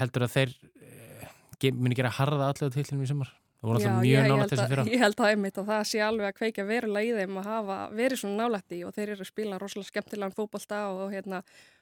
heldur 0.00 0.24
að 0.24 0.34
þeir 0.36 0.56
e, 0.80 1.72
muni 1.76 1.98
gera 1.98 2.14
harða 2.14 2.48
allega 2.52 2.72
til 2.72 2.86
til 2.88 2.98
mjög 3.00 3.12
sumar? 3.12 3.34
Það 3.58 3.68
voru 3.68 3.80
alltaf 3.80 4.02
mjög 4.04 4.28
nálægt 4.30 4.52
þessi 4.52 4.68
fyrra. 4.70 4.82
Ég 4.86 5.00
held 5.02 5.20
að 5.20 5.32
einmitt 5.32 5.56
að 5.58 5.70
það 5.72 5.80
sé 5.90 6.02
alveg 6.06 6.28
að 6.28 6.36
kveika 6.36 6.64
verulega 6.68 7.08
í 7.08 7.16
þeim 7.16 7.40
að 7.40 7.48
hafa 7.50 7.78
verið 7.98 8.20
svona 8.20 8.44
nálægt 8.44 8.74
í 8.76 8.84
og 8.86 8.94
þeir 8.94 9.08
eru 9.16 9.24
að 9.24 9.30
spila 9.32 9.58
rosalega 9.58 9.90
skemmtilegan 9.90 10.36
fókbalta 10.36 10.82
og 10.92 11.10
hérna 11.10 11.40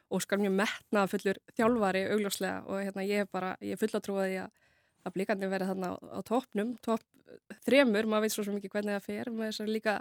og 0.08 0.22
skar 0.22 0.40
mjög 0.40 0.54
metna 0.56 1.02
fullur 1.10 1.40
þjálfari 1.58 2.06
augljóslega 2.14 2.62
og 2.64 2.80
hérna 2.80 3.04
ég 3.04 3.26
er 3.26 3.28
bara, 3.28 3.52
ég 3.60 3.76
er 3.76 3.80
full 3.82 3.92
að 3.98 4.06
að 5.06 5.10
að 5.10 5.16
blíkandi 5.16 5.50
verið 5.50 5.72
þarna 5.72 5.92
á, 5.92 5.94
á 6.18 6.20
toppnum, 6.26 6.74
topp 6.84 7.04
þremur, 7.66 8.08
maður 8.10 8.26
veit 8.26 8.34
svo 8.34 8.54
mikið 8.54 8.72
hvernig 8.72 8.96
það 8.96 9.06
fer 9.06 9.32
með 9.32 9.50
þessar 9.50 9.70
líka 9.70 9.96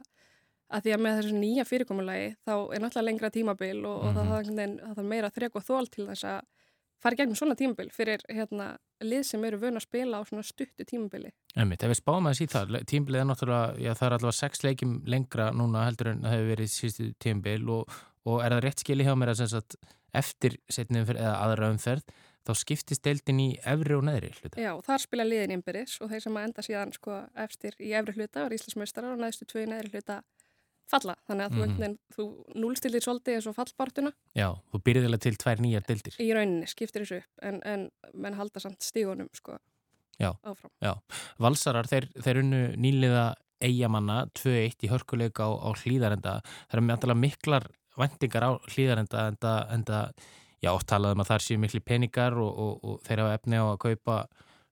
að 0.75 0.85
því 0.85 0.93
að 0.95 1.01
með 1.05 1.17
þessu 1.19 1.39
nýja 1.39 1.65
fyrirkomulagi 1.69 2.29
þá 2.41 2.53
er 2.55 2.81
náttúrulega 2.81 3.05
lengra 3.05 3.31
tímabil 3.33 3.79
og, 3.85 3.97
og 4.01 4.11
mm 4.11 4.17
-hmm. 4.17 4.51
það, 4.57 4.77
það 4.81 5.01
er 5.03 5.09
meira 5.13 5.33
þrek 5.35 5.57
og 5.59 5.65
þól 5.65 5.89
til 5.93 6.07
þess 6.09 6.27
að 6.31 6.39
fara 7.05 7.19
gegnum 7.19 7.37
svona 7.37 7.55
tímabil 7.59 7.91
fyrir 7.93 8.23
hérna, 8.31 8.77
lið 9.03 9.23
sem 9.29 9.43
eru 9.45 9.59
vöna 9.61 9.77
að 9.77 9.85
spila 9.85 10.21
á 10.21 10.21
svona 10.25 10.43
stuttu 10.43 10.85
tímabili. 10.87 11.31
Emitt, 11.55 11.83
ef 11.83 11.91
við 11.91 11.99
spáum 11.99 12.29
að 12.29 12.37
síð 12.39 12.55
það, 12.55 12.77
tímabilið 12.89 13.21
er 13.21 13.27
náttúrulega, 13.29 13.75
já 13.77 13.91
það 13.93 14.07
er 14.07 14.15
allavega 14.17 14.39
sex 14.39 14.63
leikim 14.63 14.95
lengra 15.05 15.51
núna 15.51 15.85
heldur 15.85 16.07
en 16.13 16.23
það 16.23 16.33
hefur 16.33 16.49
verið 16.53 16.71
síðustu 16.73 17.11
tímabil 17.19 17.69
og, 17.69 17.99
og 18.25 18.41
er 18.41 18.55
það 18.55 18.63
rétt 18.65 18.81
skil 18.81 19.01
í 19.01 19.05
hjá 19.05 19.13
mér 19.15 19.33
að 19.35 19.77
eftir 20.15 20.57
setnum 20.71 21.05
eða 21.11 21.35
aðra 21.43 21.69
umferð 21.73 22.03
þá 22.45 22.53
skiptist 22.61 23.03
deildin 23.05 23.41
í 23.41 23.49
efri 23.65 23.97
og 23.97 24.05
neðri 24.07 24.31
hluta. 24.37 24.61
Já, 24.61 24.71
þar 24.85 25.03
spila 25.03 25.27
liðin 25.27 25.57
innbyrðis 25.57 25.99
og 26.01 26.11
þeir 26.11 26.25
sem 26.25 26.39
að 26.39 26.47
enda 26.49 26.65
síðan 26.65 26.95
sko 26.95 27.19
efstir 27.45 27.77
í 27.79 27.91
efri 27.97 28.17
hluta 28.17 28.45
var 28.45 28.57
Íslandsmeistarar 28.57 29.15
og 29.15 29.21
neðstu 29.23 29.47
tvö 29.49 29.65
í 29.65 29.69
neðri 29.71 29.93
hluta 29.95 30.21
falla. 30.89 31.15
Þannig 31.27 31.45
að 31.45 31.55
mm 31.55 31.77
-hmm. 31.77 31.95
þú, 32.13 32.17
þú 32.17 32.59
núlstildir 32.61 33.03
svolítið 33.03 33.37
eins 33.39 33.47
og 33.49 33.55
fallbartuna. 33.55 34.11
Já, 34.37 34.49
þú 34.71 34.81
byrðilega 34.85 35.21
til 35.21 35.37
tvær 35.41 35.63
nýjar 35.63 35.87
deildir. 35.87 36.19
Í 36.19 36.33
rauninni 36.33 36.67
skiptir 36.67 37.01
þessu 37.05 37.21
upp 37.23 37.41
en, 37.41 37.61
en 37.65 37.89
menn 38.13 38.37
halda 38.37 38.59
samt 38.59 38.81
stígunum 38.81 39.29
sko 39.33 39.57
já, 40.19 40.31
áfram. 40.43 40.71
Já, 40.81 40.93
valsarar 41.39 41.87
þeir, 41.87 42.09
þeir 42.21 42.41
unnu 42.43 42.61
nýliða 42.77 43.33
eigamanna 43.63 44.25
2-1 44.35 44.85
í 44.85 44.91
hörkuleika 44.91 45.47
á, 45.47 45.51
á 45.57 45.69
hlýðarenda. 45.73 46.41
Það 46.69 46.77
er 46.77 46.85
með 46.85 47.15
miklar 47.15 47.67
vendingar 47.95 48.43
á 48.43 48.51
hlýðarenda 48.69 49.27
enda, 49.31 49.53
enda 49.71 49.99
já, 50.65 50.71
talaðum 50.89 51.23
að 51.23 51.31
þar 51.31 51.45
séu 51.45 51.61
miklu 51.61 51.81
peningar 51.85 52.37
og, 52.41 52.51
og, 52.65 52.75
og 52.83 53.01
þeir 53.05 53.23
hafa 53.23 53.39
efni 53.39 53.61
á 53.61 53.65
að 53.65 53.81
kaupa 53.85 54.19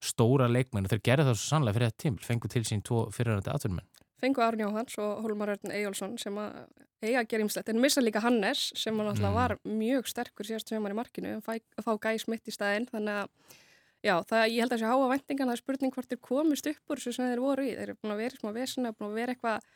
stóra 0.03 0.49
leikmenn 0.51 0.87
og 0.87 0.93
þeir 0.93 1.03
gerði 1.07 1.27
það 1.29 1.37
svo 1.39 1.49
sannlega 1.49 1.77
fyrir 1.77 1.91
þetta 1.91 2.03
tímil, 2.03 2.25
fengu 2.27 2.51
til 2.51 2.63
sín 2.67 2.83
tvo 2.85 3.03
fyrirhandi 3.15 3.53
atvinnmenn. 3.53 3.89
Fengu 4.23 4.43
Arn 4.43 4.63
Jóhans 4.63 4.95
og 5.03 5.23
Holmar 5.23 5.53
Örn 5.55 5.71
Ejjólfsson 5.75 6.15
sem 6.19 6.37
að 6.39 6.61
eiga 7.03 7.23
að 7.23 7.29
gera 7.33 7.43
ymslegt, 7.43 7.71
en 7.71 7.81
missa 7.83 8.03
líka 8.03 8.21
Hannes 8.23 8.69
sem 8.79 8.95
mm. 8.95 9.25
var 9.35 9.57
mjög 9.67 10.07
sterkur 10.07 10.47
síðast 10.47 10.71
sem 10.71 10.83
var 10.83 10.95
í 10.95 10.97
markinu, 10.97 11.35
að 11.43 11.83
fá 11.83 11.91
gæs 12.05 12.29
mitt 12.31 12.47
í 12.47 12.55
staðinn, 12.55 12.87
þannig 12.91 13.23
að 13.23 13.57
já, 14.03 14.13
það, 14.29 14.43
ég 14.53 14.61
held 14.63 14.69
að 14.69 14.77
þessi 14.77 14.91
háa 14.91 15.09
vendingan, 15.11 15.49
það 15.49 15.57
er 15.57 15.61
spurning 15.63 15.95
hvort 15.95 16.11
þeir 16.11 16.21
komist 16.23 16.69
upp 16.71 16.93
úr 16.93 17.01
þessu 17.01 17.15
sem 17.17 17.33
þeir 17.33 17.43
voru 17.43 17.65
í, 17.67 17.73
þeir 17.75 17.89
eru 17.89 17.97
búin 17.99 18.15
að 18.15 18.23
vera 18.23 18.39
smá 18.39 18.53
vesina, 18.55 18.93
búin 18.95 19.11
að 19.11 19.19
vera 19.19 19.35
eitthvað 19.35 19.67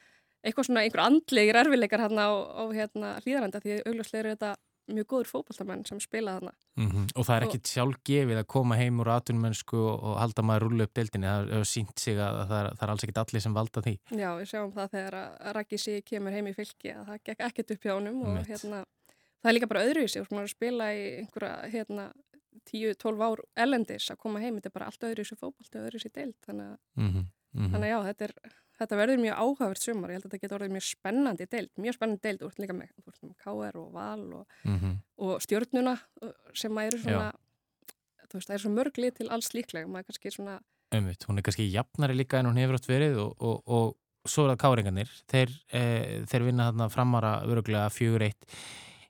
eitthvað 0.47 0.67
svona 0.67 0.83
einhver 0.86 1.03
andlegir 1.03 1.59
erfileikar 1.59 2.03
hérna 2.05 2.27
á, 2.29 2.33
á 2.36 2.63
hérna 2.71 3.12
hlýðaranda 3.24 3.62
því 3.63 3.77
augljóslega 3.81 4.21
eru 4.21 4.33
þetta 4.36 4.51
mjög 4.88 5.08
góður 5.12 5.29
fókbaltamenn 5.32 5.86
sem 5.88 6.00
spila 6.03 6.38
þarna. 6.38 6.53
Mm 6.77 6.89
-hmm. 6.89 7.06
Og 7.15 7.25
það 7.27 7.36
er 7.36 7.46
ekkit 7.48 7.72
sjálf 7.72 7.98
gefið 8.10 8.41
að 8.41 8.48
koma 8.53 8.75
heim 8.75 9.00
úr 9.00 9.10
atunmennsku 9.15 9.77
og 9.77 10.17
halda 10.20 10.41
maður 10.41 10.65
rúlu 10.67 10.84
upp 10.84 10.94
deildinni. 10.94 11.27
Það 11.27 11.51
hefur 11.53 11.70
sínt 11.72 12.00
sig 12.00 12.17
að 12.17 12.41
það 12.48 12.60
er, 12.60 12.70
það 12.75 12.84
er 12.84 12.94
alls 12.94 13.03
ekkit 13.03 13.22
allir 13.24 13.41
sem 13.41 13.53
valda 13.53 13.82
því. 13.82 13.96
Já, 14.12 14.29
við 14.38 14.48
sjáum 14.51 14.72
það 14.75 14.91
þegar 14.91 15.15
að 15.22 15.53
Raki 15.58 15.77
sí 15.77 16.01
kemur 16.01 16.32
heim 16.32 16.48
í 16.48 16.53
fylki 16.53 16.94
að 16.94 17.06
það 17.06 17.24
gekk 17.24 17.41
ekkit 17.50 17.72
upp 17.72 17.84
hjá 17.84 17.94
honum 17.94 18.22
og 18.22 18.38
hérna, 18.48 18.86
það 19.41 19.50
er 19.50 19.58
líka 19.58 19.67
bara 19.67 19.86
öðruvísi. 19.86 20.20
Veist, 20.20 20.32
maður 20.32 20.53
spila 20.53 20.91
í 20.94 21.03
einhverja 21.24 21.56
hérna, 21.74 22.12
10-12 22.72 23.22
ár 23.24 23.41
elendis 23.56 24.12
að 24.12 24.17
koma 24.17 24.39
heim, 24.39 24.56
þetta 24.56 24.70
er 24.70 24.77
bara 24.79 24.86
allt 24.86 25.03
öðruvísi 25.03 25.36
fókbalt 25.36 25.75
og 25.75 25.84
öðruvísi 25.88 26.12
deild. 26.13 26.36
Þannig 26.46 26.65
að, 26.72 26.77
mm 26.96 27.10
-hmm. 27.12 27.25
Mm 27.53 27.65
-hmm. 27.65 27.72
Þannig 27.72 27.88
að 27.88 27.94
já, 27.94 28.15
þetta 28.77 28.96
er 28.96 29.01
verður 29.01 29.22
mjög 29.24 29.41
áhagvert 29.41 29.84
sumar, 29.84 30.12
ég 30.12 30.19
held 30.19 30.25
að 30.25 30.31
þetta 30.31 30.43
getur 30.43 30.57
orðið 30.57 30.75
mjög 30.75 30.86
spennandi 30.88 31.50
deild, 31.51 31.72
mjög 31.81 31.98
spennandi 31.98 32.24
deild, 32.27 32.46
ert 32.48 32.62
líka 32.62 32.77
með, 32.77 32.89
KR 33.43 33.77
og 33.81 33.91
Val 33.96 34.24
og, 34.39 34.57
mm 34.63 34.79
-hmm. 34.79 34.96
og 35.27 35.41
stjórnuna 35.41 35.98
sem 36.53 36.77
eru 36.77 36.98
svona, 36.98 37.29
Já. 37.31 37.93
þú 38.29 38.34
veist, 38.34 38.48
það 38.48 38.55
er 38.55 38.63
svo 38.65 38.72
mörglið 38.72 39.13
til 39.17 39.29
alls 39.29 39.53
líklega, 39.53 39.88
maður 39.88 40.00
er 40.00 40.10
kannski 40.12 40.31
svona... 40.31 40.60
Umvitt, 40.96 41.25
hún 41.27 41.38
er 41.38 41.43
kannski 41.43 41.72
jafnari 41.72 42.13
líka 42.15 42.39
en 42.39 42.46
hún 42.46 42.57
hefur 42.57 42.75
átt 42.75 42.88
verið 42.88 43.17
og, 43.19 43.36
og, 43.39 43.63
og 43.67 43.98
svo 44.25 44.46
er 44.46 44.55
það 44.55 44.62
káringarnir, 44.62 45.10
þeir, 45.27 45.50
e, 45.72 45.81
þeir 46.27 46.43
vinna 46.43 46.72
þarna 46.72 46.89
framara 46.89 47.41
öruglega 47.43 47.89
fjögur 47.89 48.24
eitt 48.24 48.46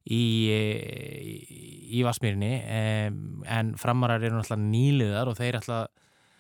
í, 0.08 0.50
í, 0.50 2.00
í 2.00 2.04
Vasmýrinni 2.06 2.54
en 2.64 3.76
framarar 3.80 4.24
eru 4.24 4.40
náttúrulega 4.40 4.70
nýliðar 4.72 5.32
og 5.32 5.38
þeir 5.40 5.60
ætla 5.60 5.88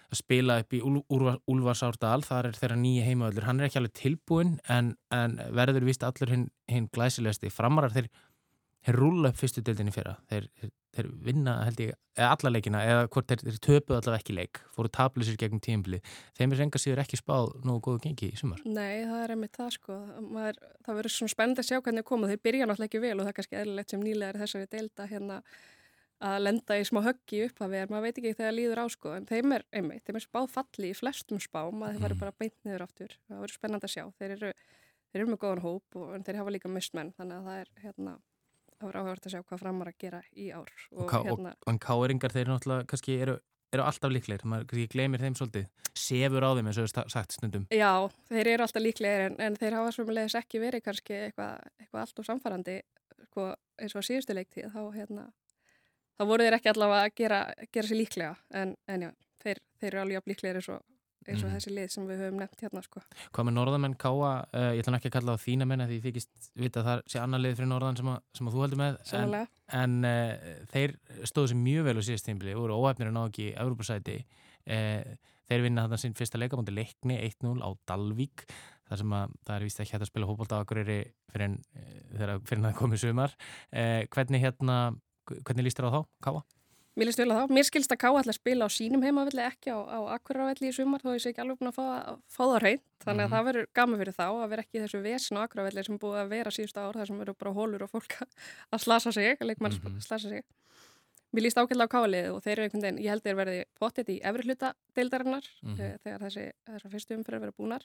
að 0.07 0.21
spila 0.21 0.59
upp 0.61 0.73
í 0.75 0.79
Úlfarsárdal, 0.83 2.21
þar 2.25 2.51
er 2.51 2.57
þeirra 2.59 2.79
nýja 2.79 3.05
heimaöllur, 3.09 3.47
hann 3.47 3.59
er 3.59 3.67
ekki 3.67 3.81
alveg 3.81 3.95
tilbúin 3.97 4.55
en, 4.71 4.95
en 5.13 5.37
verður 5.55 5.87
vist 5.89 6.05
allur 6.07 6.31
hinn, 6.31 6.47
hinn 6.71 6.87
glæsilegasti 6.95 7.51
framarar. 7.51 7.95
Þeir, 7.95 8.07
þeir 8.87 8.99
rúla 9.01 9.33
upp 9.33 9.39
fyrstu 9.41 9.63
deildinni 9.65 9.91
fyrra. 9.95 10.15
Þeir, 10.31 10.47
þeir, 10.61 10.71
þeir 10.97 11.09
vinna 11.27 11.57
held 11.67 11.81
ég 11.83 11.97
alla 12.23 12.51
leikina 12.53 12.81
eða 12.87 13.07
hvort 13.13 13.29
þeir, 13.29 13.59
töpuð 13.61 13.99
allavega 13.99 14.21
ekki 14.21 14.35
leik 14.37 14.61
fóru 14.73 14.89
tablusir 14.93 15.37
gegnum 15.39 15.61
tíumblið 15.61 16.15
þeim 16.39 16.55
er 16.55 16.63
enga 16.65 16.81
síður 16.81 17.03
ekki 17.03 17.19
spáð 17.19 17.51
nú 17.67 17.77
góðu 17.83 18.01
gengi 18.07 18.31
í 18.31 18.39
sumar. 18.39 18.63
Nei, 18.65 19.05
það 19.05 19.23
er 19.23 19.33
einmitt 19.35 19.59
það 19.59 19.73
sko. 19.75 19.97
Maður, 20.25 20.61
það 20.87 20.99
verður 21.01 21.15
svona 21.17 21.35
spennend 21.35 21.61
að 21.61 21.69
sjá 21.69 21.77
hvernig 21.77 22.05
það 22.05 22.09
koma. 22.09 22.31
Þeir 22.31 22.43
byrja 22.47 22.69
náttúrulega 22.69 22.89
ekki 22.91 23.03
vel 23.03 23.15
og 23.17 23.25
það 23.25 23.33
er 23.33 23.37
kannski 23.41 23.59
eðlilegt 23.61 23.93
sem 23.93 24.05
nýlegar 24.07 24.41
þessari 24.41 24.71
deilda 24.71 25.09
hérna 25.11 25.41
að 26.23 26.37
lenda 26.41 26.77
í 26.79 26.85
smá 26.87 27.01
höggi 27.05 27.43
upp 27.45 27.59
að 27.61 27.73
vera, 27.75 27.89
maður 27.91 28.07
veit 28.07 28.19
ekki 28.19 28.37
þegar 28.37 28.55
líður 28.55 28.81
á 28.81 28.85
sko, 28.89 29.11
en 29.17 29.27
þeim 29.29 29.53
er 29.57 29.65
einmitt, 29.75 30.03
þeim 30.07 30.17
er 30.17 30.23
spáð 30.23 30.47
falli 30.55 30.89
í 30.89 30.95
flestum 30.97 31.41
spám 31.41 31.83
að 31.83 31.91
þeir 31.91 31.99
mm. 31.99 32.05
verður 32.05 32.21
bara 32.23 32.37
beint 32.41 32.57
niður 32.65 32.85
áttur, 32.87 33.13
það 33.27 33.43
verður 33.43 33.57
spennand 33.59 33.85
að 33.85 33.93
sjá 33.93 34.03
þeir 34.17 34.33
eru, 34.37 34.53
þeir 35.11 35.21
eru 35.21 35.29
með 35.33 35.41
góðan 35.43 35.63
hóp 35.65 35.99
og 36.01 36.15
þeir 36.25 36.39
hafa 36.41 36.55
líka 36.55 36.73
mistmenn, 36.73 37.13
þannig 37.19 37.37
að 37.37 37.51
það 37.51 37.61
er 37.61 37.71
hérna, 37.83 38.15
það 38.71 38.89
verður 38.89 39.03
áhört 39.03 39.29
að 39.29 39.35
sjá 39.35 39.43
hvað 39.43 39.61
framar 39.61 39.91
að 39.93 40.01
gera 40.05 40.23
í 40.33 40.49
ár. 40.49 40.73
Og, 40.89 41.05
og, 41.05 41.13
hérna, 41.13 41.53
og, 41.53 41.69
og 41.69 41.81
káeringar 41.85 42.33
þeir 42.33 42.51
náttúrulega 42.53 42.89
kannski 42.89 43.21
eru, 43.21 43.39
eru 43.75 43.85
alltaf 43.85 44.13
líklegir, 44.13 44.49
maður 44.49 44.69
kannski 44.71 44.91
glemir 44.97 45.21
þeim 45.21 45.37
svolítið, 45.37 45.71
sefur 45.97 46.49
á 46.49 46.51
þeim 46.57 46.71
eins 46.71 46.81
og 46.81 46.93
það 46.97 47.03
er 47.03 47.13
sagt 47.13 47.37
stundum. 47.37 47.69
Já, 47.69 47.93
þeir 48.31 48.55
eru 48.55 48.65
alltaf 48.65 48.85
líklegir 48.85 49.29
en, 49.29 49.41
en 49.43 49.57
þeir 49.59 49.81
hafa 49.83 49.93
svömmulegis 49.93 50.37
ekki 50.39 50.61
verið 50.65 50.85
kannski 50.85 51.19
eitthvað, 51.27 51.67
eitthvað 51.77 52.03
allt 52.03 52.21
og 52.21 52.27
samfærandi 52.29 52.77
sko, 53.27 53.51
eins 53.81 53.97
og 53.97 54.05
síðustu 54.05 54.33
leiktíð, 54.37 54.71
þá 54.73 54.81
hérna 54.95 55.27
þá 56.17 56.27
voru 56.29 56.45
þeir 56.45 56.57
ekki 56.57 56.73
allavega 56.73 57.07
að 57.07 57.15
gera, 57.21 57.39
gera 57.73 57.89
sér 57.89 57.99
líklega 58.01 58.35
en, 58.61 58.75
en 58.89 59.07
já, 59.07 59.09
þeir, 59.43 59.63
þeir 59.81 59.89
eru 59.91 60.03
alveg 60.03 60.31
líklega 60.31 60.59
eins 60.59 60.69
og, 60.73 60.81
eins 61.27 61.43
og 61.43 61.49
mm. 61.49 61.55
þessi 61.55 61.73
lið 61.75 61.93
sem 61.93 62.07
við 62.09 62.23
höfum 62.23 62.41
nefnt 62.41 62.63
hérna 62.65 62.83
sko. 62.85 63.03
Hvað 63.35 63.47
með 63.49 63.57
norðamenn 63.57 63.97
káa, 64.01 64.31
uh, 64.47 64.67
ég 64.75 64.81
ætla 64.83 64.99
ekki 64.99 65.11
að 65.11 65.15
kalla 65.17 65.35
það 65.35 65.45
þína 65.45 65.69
menn 65.69 65.85
því 65.91 65.99
þykist 66.07 66.49
vita 66.57 66.81
að 66.81 66.89
það 66.89 67.03
sé 67.13 67.21
annar 67.23 67.43
lið 67.43 67.57
fyrir 67.59 67.71
norðan 67.73 67.99
sem, 67.99 68.11
að, 68.13 68.21
sem 68.39 68.49
að 68.49 68.57
þú 68.57 68.65
heldur 68.65 68.81
með 68.83 68.99
Sannlega. 69.11 69.49
en, 69.81 69.97
en 70.03 70.11
uh, 70.11 70.61
þeir 70.73 70.95
stóðu 71.31 71.53
sér 71.53 71.61
mjög 71.65 71.89
vel 71.89 71.97
á 71.99 72.07
síðast 72.09 72.29
tímbili, 72.29 72.57
voru 72.57 72.79
óhefnir 72.79 73.13
ná 73.13 73.23
ekki 73.25 73.51
Európa-sæti 73.53 74.17
uh, 74.23 75.17
þeir 75.47 75.67
vinna 75.67 75.85
þarna 75.85 76.01
sín 76.01 76.17
fyrsta 76.17 76.41
leikamundi 76.41 76.75
leikni 76.75 77.19
1-0 77.27 77.59
á 77.63 77.69
Dalvík 77.87 78.47
þar 78.87 79.01
sem 79.01 79.13
að 79.15 79.35
það 79.43 79.53
er 79.57 79.65
vist 79.67 79.81
ekki 79.83 79.93
hægt 79.93 80.05
að 80.05 80.09
spila 80.09 80.27
hópólda 80.29 80.59
á 80.59 80.63
Akureyri 80.63 80.97
fyrir 81.31 81.45
en 81.49 81.55
það 82.15 82.75
komið 82.77 83.01
sumar 83.03 83.33
hvernig 83.67 84.43
hérna 84.43 84.77
Hvernig 85.27 85.67
líst 85.67 85.79
þér 85.79 85.89
á 85.91 85.95
þá, 85.97 86.01
Káa? 86.23 86.43
Mér 86.97 87.11
líst 87.11 87.19
vel 87.21 87.29
á 87.29 87.37
þá. 87.37 87.51
Mér 87.53 87.65
skilst 87.67 87.91
að 87.93 87.99
Káa 88.01 88.17
ætla 88.17 88.33
að 88.33 88.39
spila 88.39 88.65
á 88.65 88.69
sínum 88.73 89.03
heimavelli 89.05 89.43
ekki 89.45 89.69
á, 89.69 89.77
á 89.85 89.99
Akureyravelli 90.15 90.71
í 90.71 90.73
sumar 90.73 91.03
þó 91.03 91.11
ég 91.13 91.21
sé 91.21 91.29
ekki 91.29 91.43
alveg 91.43 91.59
búin 91.59 91.69
að 91.69 91.75
fá, 91.77 92.15
fá 92.25 92.41
það 92.41 92.61
reynd. 92.63 92.83
Þannig 93.03 93.21
að 93.21 93.27
mm 93.27 93.35
það 93.35 93.45
verður 93.47 93.67
gama 93.77 93.99
fyrir 93.99 94.15
þá 94.17 94.25
að 94.25 94.47
vera 94.49 94.63
ekki 94.65 94.81
þessu 94.81 95.01
vesin 95.03 95.37
á 95.37 95.43
Akureyravelli 95.43 95.83
sem 95.85 95.99
búið 96.01 96.21
að 96.23 96.31
vera 96.31 96.53
síðust 96.55 96.79
ára 96.81 96.97
þar 96.97 97.09
sem 97.11 97.19
verður 97.21 97.37
bara 97.43 97.53
hólur 97.53 97.85
og 97.85 97.91
fólk 97.91 98.15
að 98.73 98.81
slasa 98.81 99.13
sig, 99.13 99.37
að 99.37 99.51
leikmann 99.51 99.77
mm 99.77 99.85
-hmm. 99.85 100.01
slasa 100.07 100.29
sig. 100.29 100.43
Mér 101.37 101.43
líst 101.45 101.61
ákveðlega 101.61 101.85
á 101.85 101.93
Káalið 101.93 102.31
og 102.33 102.41
þeir 102.41 102.55
eru 102.55 102.63
einhvern 102.65 102.85
veginn, 102.87 103.03
ég 103.03 103.13
held 103.13 103.23
þeir 103.23 103.37
verði 103.37 103.63
potið 103.77 104.09
í 104.09 104.17
efri 104.23 104.43
hluta 104.47 104.73
deildarinnar 104.95 105.45
mm 105.61 105.75
-hmm. 105.75 105.97
þegar 106.01 106.21
þessi, 106.25 106.45
þessi 106.65 106.89
fyrstu 106.89 107.13
umfyrir 107.13 107.41
verður 107.43 107.57
búnar. 107.61 107.83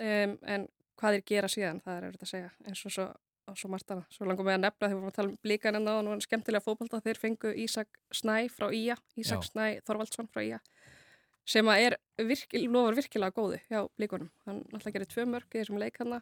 Um, 0.00 0.38
en 0.42 0.68
hvað 0.98 1.14
þeir 1.14 1.24
gera 1.26 1.48
síðan, 1.48 1.80
það 1.84 1.96
er 1.96 2.04
auðvitað 2.04 2.26
að 2.26 2.34
segja 2.34 2.50
eins 2.66 2.86
og 2.86 2.92
svo 2.92 3.06
og 3.48 3.58
svo 3.58 3.70
margt 3.72 3.92
annað. 3.94 4.06
Svo 4.14 4.28
langum 4.28 4.48
við 4.48 4.56
að 4.56 4.64
nefna 4.64 4.84
þegar 4.84 4.94
við 4.94 5.00
varum 5.00 5.12
að 5.12 5.18
tala 5.18 5.32
um 5.32 5.38
blíkan 5.46 5.78
en 5.78 5.88
það 5.88 6.10
var 6.10 6.24
skemmtilega 6.26 6.64
fókbalta 6.64 7.02
þeir 7.04 7.20
fengu 7.22 7.52
Ísak 7.64 8.00
Snæ 8.14 8.36
frá 8.54 8.68
Ía 8.70 8.98
Ísak 9.16 9.44
Já. 9.44 9.50
Snæ 9.50 9.66
Þorvaldsson 9.88 10.30
frá 10.32 10.42
Ía 10.44 10.60
sem 11.48 11.68
að 11.72 11.84
er 11.86 11.94
virkil, 12.28 12.66
lofur 12.68 12.98
virkilega 12.98 13.32
góði 13.32 13.62
hjá 13.70 13.86
blíkunum. 13.96 14.28
Hann 14.44 14.64
alltaf 14.68 14.92
gerir 14.92 15.08
tvö 15.08 15.24
mörg 15.30 15.48
í 15.48 15.62
þessum 15.62 15.80
leikanna 15.80 16.20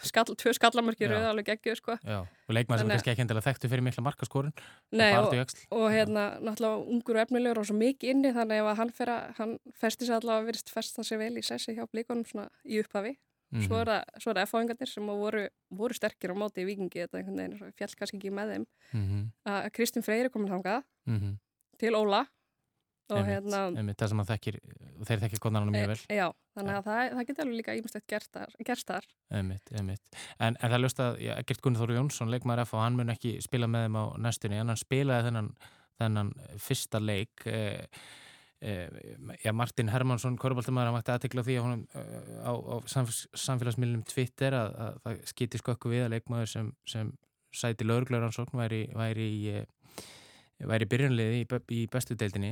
Skall, 0.00 0.32
tvö 0.38 0.54
skallamörkir 0.56 1.12
er 1.12 1.26
alveg 1.28 1.50
geggjuð 1.50 1.76
sko. 1.76 1.96
og 2.00 2.54
leikmann 2.56 2.80
sem 2.80 2.88
kannski 2.88 3.10
ekki 3.12 3.20
hendilega 3.20 3.44
þekktu 3.50 3.68
fyrir 3.68 3.84
mikla 3.84 4.04
markaskorun 4.06 4.54
og, 4.56 5.34
og 5.76 5.84
hérna 5.92 6.22
náttúrulega 6.40 6.86
ungur 6.88 7.18
og 7.18 7.22
efnilegur 7.26 7.60
og 7.60 7.68
svo 7.68 7.76
mikið 7.76 8.14
inni 8.14 8.32
þannig 8.32 8.64
að 8.64 8.80
hann, 8.80 8.92
hann 9.36 9.52
festi 9.76 10.08
sér 10.08 10.22
allavega 10.22 10.40
að 10.40 10.48
virðist 10.48 10.72
festa 10.72 11.04
sér 11.04 11.20
vel 11.20 11.34
í 11.36 11.44
sessi 11.44 11.76
hjá 11.76 11.84
blíkunum 11.84 12.24
í 12.64 12.80
upphafi 12.80 13.18
Mm 13.50 13.60
-hmm. 13.60 13.66
Svo 13.66 13.76
er 13.80 13.88
það, 13.88 14.46
F-fáingarnir 14.46 14.88
sem 14.88 15.06
voru, 15.06 15.46
voru 15.70 15.94
sterkir 15.94 16.32
á 16.32 16.36
móti 16.36 16.60
í 16.60 16.66
vikingi, 16.68 17.04
þetta 17.04 17.18
einhvern 17.18 17.38
veginn 17.40 17.72
fjall 17.78 17.94
kannski 17.96 18.18
ekki 18.18 18.30
með 18.30 18.50
þeim, 18.52 18.66
mm 18.92 19.04
-hmm. 19.04 19.22
að 19.44 19.70
Kristinn 19.72 20.04
Freyri 20.04 20.30
komin 20.30 20.52
þangað 20.52 20.82
mm 21.06 21.16
-hmm. 21.18 21.38
til 21.78 21.94
Óla 21.94 22.26
og 23.08 23.16
einmitt, 23.16 23.32
hérna... 23.32 23.62
Einmitt, 23.72 23.98
það 23.98 24.08
sem 24.08 24.24
þekkir, 24.24 24.60
þeir 25.08 25.20
þekkir 25.24 25.40
konarnar 25.40 25.72
mjög 25.72 25.84
e, 25.84 25.88
vel. 25.88 26.16
Já, 26.18 26.28
þannig 26.54 26.74
að 26.76 26.84
það, 26.84 27.10
það 27.16 27.26
getur 27.26 27.44
alveg 27.44 27.56
líka 27.56 27.76
ímestegt 27.78 28.06
gerst 28.06 28.32
þar. 28.86 29.08
En, 30.38 30.56
en 30.60 30.70
það 30.70 30.80
löst 30.80 31.00
að 31.00 31.16
Gert 31.46 31.62
Gunnar 31.62 31.80
Þóru 31.80 31.94
Jónsson, 31.94 32.30
leikmaður 32.30 32.66
F 32.66 32.74
og 32.74 32.84
hann 32.84 32.96
mun 32.96 33.08
ekki 33.08 33.40
spila 33.40 33.66
með 33.66 33.88
þeim 33.88 33.96
á 33.96 34.04
næstunni, 34.18 34.60
en 34.60 34.68
hann 34.68 34.76
spilaði 34.76 35.24
þennan, 35.24 35.52
þennan 35.96 36.32
fyrsta 36.58 37.00
leik, 37.00 37.46
eh, 37.46 37.88
Eh, 37.88 38.27
já, 38.60 39.52
Martin 39.54 39.90
Hermansson, 39.92 40.36
korfbaldamæður, 40.40 40.90
hann 40.90 40.96
vakti 40.96 41.14
aðtekla 41.14 41.44
því 41.46 41.56
hún 41.62 41.84
eh, 41.94 42.30
á, 42.42 42.52
á 42.52 42.76
samfélagsmiðlum 42.88 44.02
Twitter 44.08 44.56
að, 44.58 44.76
að 44.84 45.00
það 45.04 45.20
skiti 45.32 45.60
skökku 45.62 45.92
við 45.92 46.06
að 46.06 46.14
leikmaður 46.16 46.52
sem, 46.54 46.72
sem 46.88 47.12
sæti 47.54 47.86
lögurglöðuransókn 47.86 48.58
væri, 48.58 48.82
væri 48.98 49.30
eh, 49.52 49.64
væri 50.66 50.90
byrjunliði 50.90 51.42
í, 51.44 51.48
í 51.78 51.80
bestu 51.86 52.16
deildinni. 52.18 52.50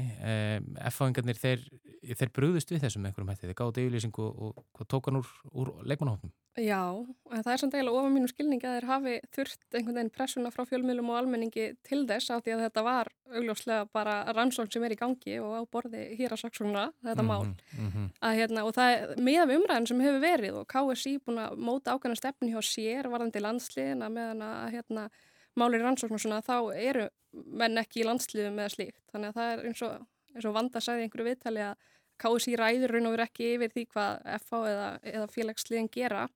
F-fáingarnir 0.93 1.41
þeir, 1.43 1.65
þeir 2.07 2.31
brúðust 2.39 2.71
við 2.71 2.85
þessum 2.87 3.09
einhverjum 3.09 3.33
hætti, 3.33 3.51
þeir 3.51 3.59
gáði 3.59 3.87
yfirlýsingu 3.89 4.29
og, 4.31 4.61
og 4.63 4.87
tók 4.87 5.11
hann 5.11 5.19
úr, 5.19 5.33
úr 5.51 5.73
leikmannahófnum 5.91 6.31
Já, 6.57 6.81
en 6.89 7.43
það 7.45 7.51
er 7.53 7.61
samt 7.61 7.75
eiginlega 7.77 8.01
ofan 8.01 8.15
mínum 8.15 8.31
skilningi 8.31 8.65
að 8.65 8.77
þeir 8.79 8.87
hafi 8.89 9.15
þurft 9.37 9.75
einhvern 9.77 9.99
veginn 9.99 10.11
pressuna 10.15 10.53
frá 10.55 10.63
fjölmjölum 10.65 11.11
og 11.13 11.19
almenningi 11.19 11.67
til 11.85 11.99
þess 12.09 12.33
af 12.33 12.45
því 12.47 12.55
að 12.55 12.63
þetta 12.65 12.85
var 12.87 13.11
augljóslega 13.29 13.89
bara 13.93 14.15
rannsókn 14.33 14.71
sem 14.73 14.87
er 14.87 14.95
í 14.95 14.99
gangi 15.01 15.35
og 15.45 15.53
á 15.53 15.63
borði 15.69 16.07
hér 16.17 16.33
að 16.33 16.41
saksóknuna 16.47 16.87
þetta 17.05 17.23
mm 17.27 17.29
-hmm, 17.29 17.45
mál. 17.45 17.77
mm 17.77 17.91
-hmm. 17.93 18.07
að, 18.21 18.37
hérna, 18.41 18.65
og 18.65 18.73
það 18.73 18.93
er 18.93 19.21
með 19.29 19.53
umræðin 19.57 19.87
sem 19.87 20.01
hefur 20.01 20.21
verið 20.21 20.55
og 20.55 20.67
KSI 20.73 21.19
búin 21.19 21.43
að 21.45 21.59
móta 21.59 21.93
ákveðna 21.93 22.17
stefni 22.17 22.53
hjá 22.53 22.63
sér 22.63 23.11
varðandi 23.13 23.41
landsliðina 23.41 24.09
meðan 24.09 24.43
að 24.43 24.71
hérna, 24.73 25.11
málir 25.57 25.83
rannsókn 25.83 26.15
og 26.15 26.21
svona 26.21 26.41
þá 26.41 26.73
eru 26.73 27.09
menn 27.33 27.79
ekki 27.79 28.01
í 28.01 28.05
landsliðu 28.05 28.51
með 28.51 28.69
slíkt. 28.69 29.03
Þannig 29.13 29.29
að 29.29 29.35
það 29.35 29.53
er 29.53 29.67
eins 29.67 29.83
og, 29.83 30.07
eins 30.35 30.45
og 30.45 30.55
vanda 30.55 30.81
sæði 30.81 31.03
einhverju 31.03 31.29
viðtali 31.29 31.61
að 31.61 31.77
KSI 32.17 32.57
ræður 32.57 32.91
raun 32.91 33.07
og 33.07 33.13
verið 33.13 33.29
ekki 33.29 33.55
yfir 33.55 33.73
því 33.75 33.87
hvað 33.93 34.13
FH 34.41 34.53
eða, 34.73 34.89
eða 35.03 35.27
félagsliðin 35.27 35.93
gera 35.93 36.29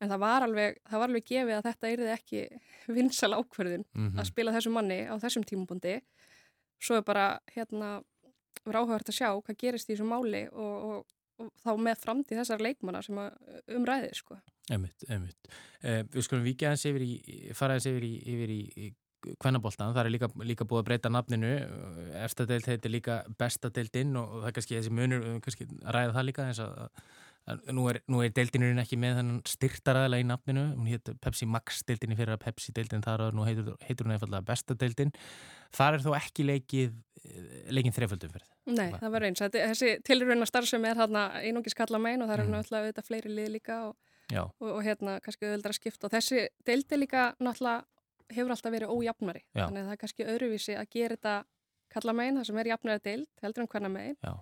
en 0.00 0.12
það 0.12 0.22
var 0.22 0.46
alveg, 0.46 0.80
það 0.84 1.02
var 1.02 1.10
alveg 1.10 1.28
gefið 1.30 1.56
að 1.56 1.68
þetta 1.70 1.92
erði 1.92 2.12
ekki 2.14 2.42
vinsal 2.98 3.32
ákverðin 3.36 3.84
mm 3.86 4.08
-hmm. 4.08 4.20
að 4.20 4.30
spila 4.30 4.54
þessu 4.56 4.72
manni 4.74 5.00
á 5.08 5.14
þessum 5.22 5.46
tímabundi 5.46 6.00
svo 6.82 6.98
er 7.00 7.06
bara 7.06 7.28
hérna 7.54 8.00
verið 8.66 8.80
áhugavert 8.82 9.12
að 9.12 9.18
sjá 9.20 9.30
hvað 9.30 9.60
gerist 9.60 9.90
í 9.90 9.94
þessu 9.94 10.08
máli 10.08 10.42
og, 10.52 10.76
og, 10.90 11.16
og 11.40 11.50
þá 11.62 11.72
með 11.86 12.02
framtíð 12.02 12.42
þessar 12.42 12.64
leikmanna 12.64 13.02
sem 13.02 13.18
umræðir 13.78 14.18
sko. 14.18 14.38
Emmitt, 14.72 15.04
emmitt. 15.08 15.50
Eh, 15.82 16.02
við 16.10 16.26
skulum 16.26 16.46
vikið 16.46 16.72
hans 16.72 16.86
yfir 16.88 17.04
í, 17.06 17.12
faraðis 17.54 17.86
yfir 17.92 18.06
í, 18.06 18.14
yfir 18.34 18.54
í, 18.54 18.62
í 18.76 19.36
kvennaboltan, 19.42 19.94
það 19.94 20.04
er 20.04 20.12
líka, 20.12 20.28
líka 20.46 20.66
búið 20.68 20.82
að 20.82 20.88
breyta 20.90 21.10
nafninu, 21.10 21.52
efstadeild 22.22 22.66
heitir 22.70 22.92
líka 22.92 23.20
bestadeildinn 23.38 24.14
og 24.20 24.40
það 24.40 24.48
er 24.50 24.56
kannski 24.58 24.76
þessi 24.76 24.92
munur, 24.94 25.24
kannski 25.44 25.66
ræða 25.82 26.14
það 26.14 26.28
líka 26.28 26.46
eins 26.46 26.60
að 26.62 26.74
Nú 27.46 27.84
er, 27.86 28.00
er 28.02 28.32
deildinurinn 28.34 28.82
ekki 28.82 28.96
með 28.98 29.20
þannig 29.20 29.50
styrtaræðilega 29.52 30.24
í 30.24 30.26
nafninu, 30.26 30.64
hún 30.74 30.88
hétt 30.90 31.12
Pepsi 31.22 31.46
Max 31.46 31.84
deildinni 31.86 32.16
fyrir 32.18 32.34
að 32.34 32.40
Pepsi 32.42 32.72
deildin 32.74 33.04
þar 33.04 33.28
og 33.28 33.36
nú 33.38 33.44
heitur, 33.46 33.76
heitur 33.86 34.08
hún 34.08 34.16
einfallega 34.16 34.42
besta 34.48 34.74
deildin. 34.74 35.12
Þar 35.76 35.98
er 35.98 36.02
þó 36.02 36.10
ekki 36.18 36.46
leikið, 36.48 36.96
leikinn 37.70 37.94
þreföldum 37.94 38.34
fyrir 38.34 38.48
það. 38.48 38.74
Nei, 38.74 38.90
það 38.98 39.14
var 39.14 39.28
eins. 39.28 39.44
Þessi 39.54 39.92
tilröðuna 40.08 40.48
starfsum 40.50 40.88
er 40.90 40.98
hérna 40.98 41.28
einungis 41.38 41.78
kalla 41.78 42.02
megin 42.02 42.26
og 42.26 42.32
það 42.32 42.38
er 42.40 42.44
mm. 42.44 42.56
náttúrulega 42.56 42.88
auðvitað 42.88 43.10
fleiri 43.12 43.34
lið 43.36 43.52
líka 43.54 43.78
og, 43.86 43.96
og, 44.42 44.70
og 44.72 44.82
hérna 44.86 45.18
kannski 45.22 45.46
auðvitað 45.46 45.78
skipt 45.78 46.08
og 46.08 46.14
þessi 46.16 46.48
deildi 46.66 46.98
líka 46.98 47.28
náttúrulega 47.38 47.84
hefur 48.34 48.56
alltaf 48.56 48.74
verið 48.74 48.90
ójafnari. 48.90 49.44
Já. 49.54 49.68
Þannig 49.68 49.84
að 49.84 49.86
það 49.86 49.94
er 49.94 50.02
kannski 50.02 50.30
öðruvísi 50.34 50.74
að 50.74 50.90
gera 50.98 51.14
þetta 51.14 51.36
kalla 51.94 52.14
megin, 52.18 52.40
það 52.40 52.48
sem 52.48 52.60
er 52.60 52.70
jafnari 52.72 53.02
deild, 53.04 53.28
heldur 53.44 53.62
en 53.62 53.70
hverna 53.70 53.90
megin. 53.92 54.16
Já. 54.18 54.34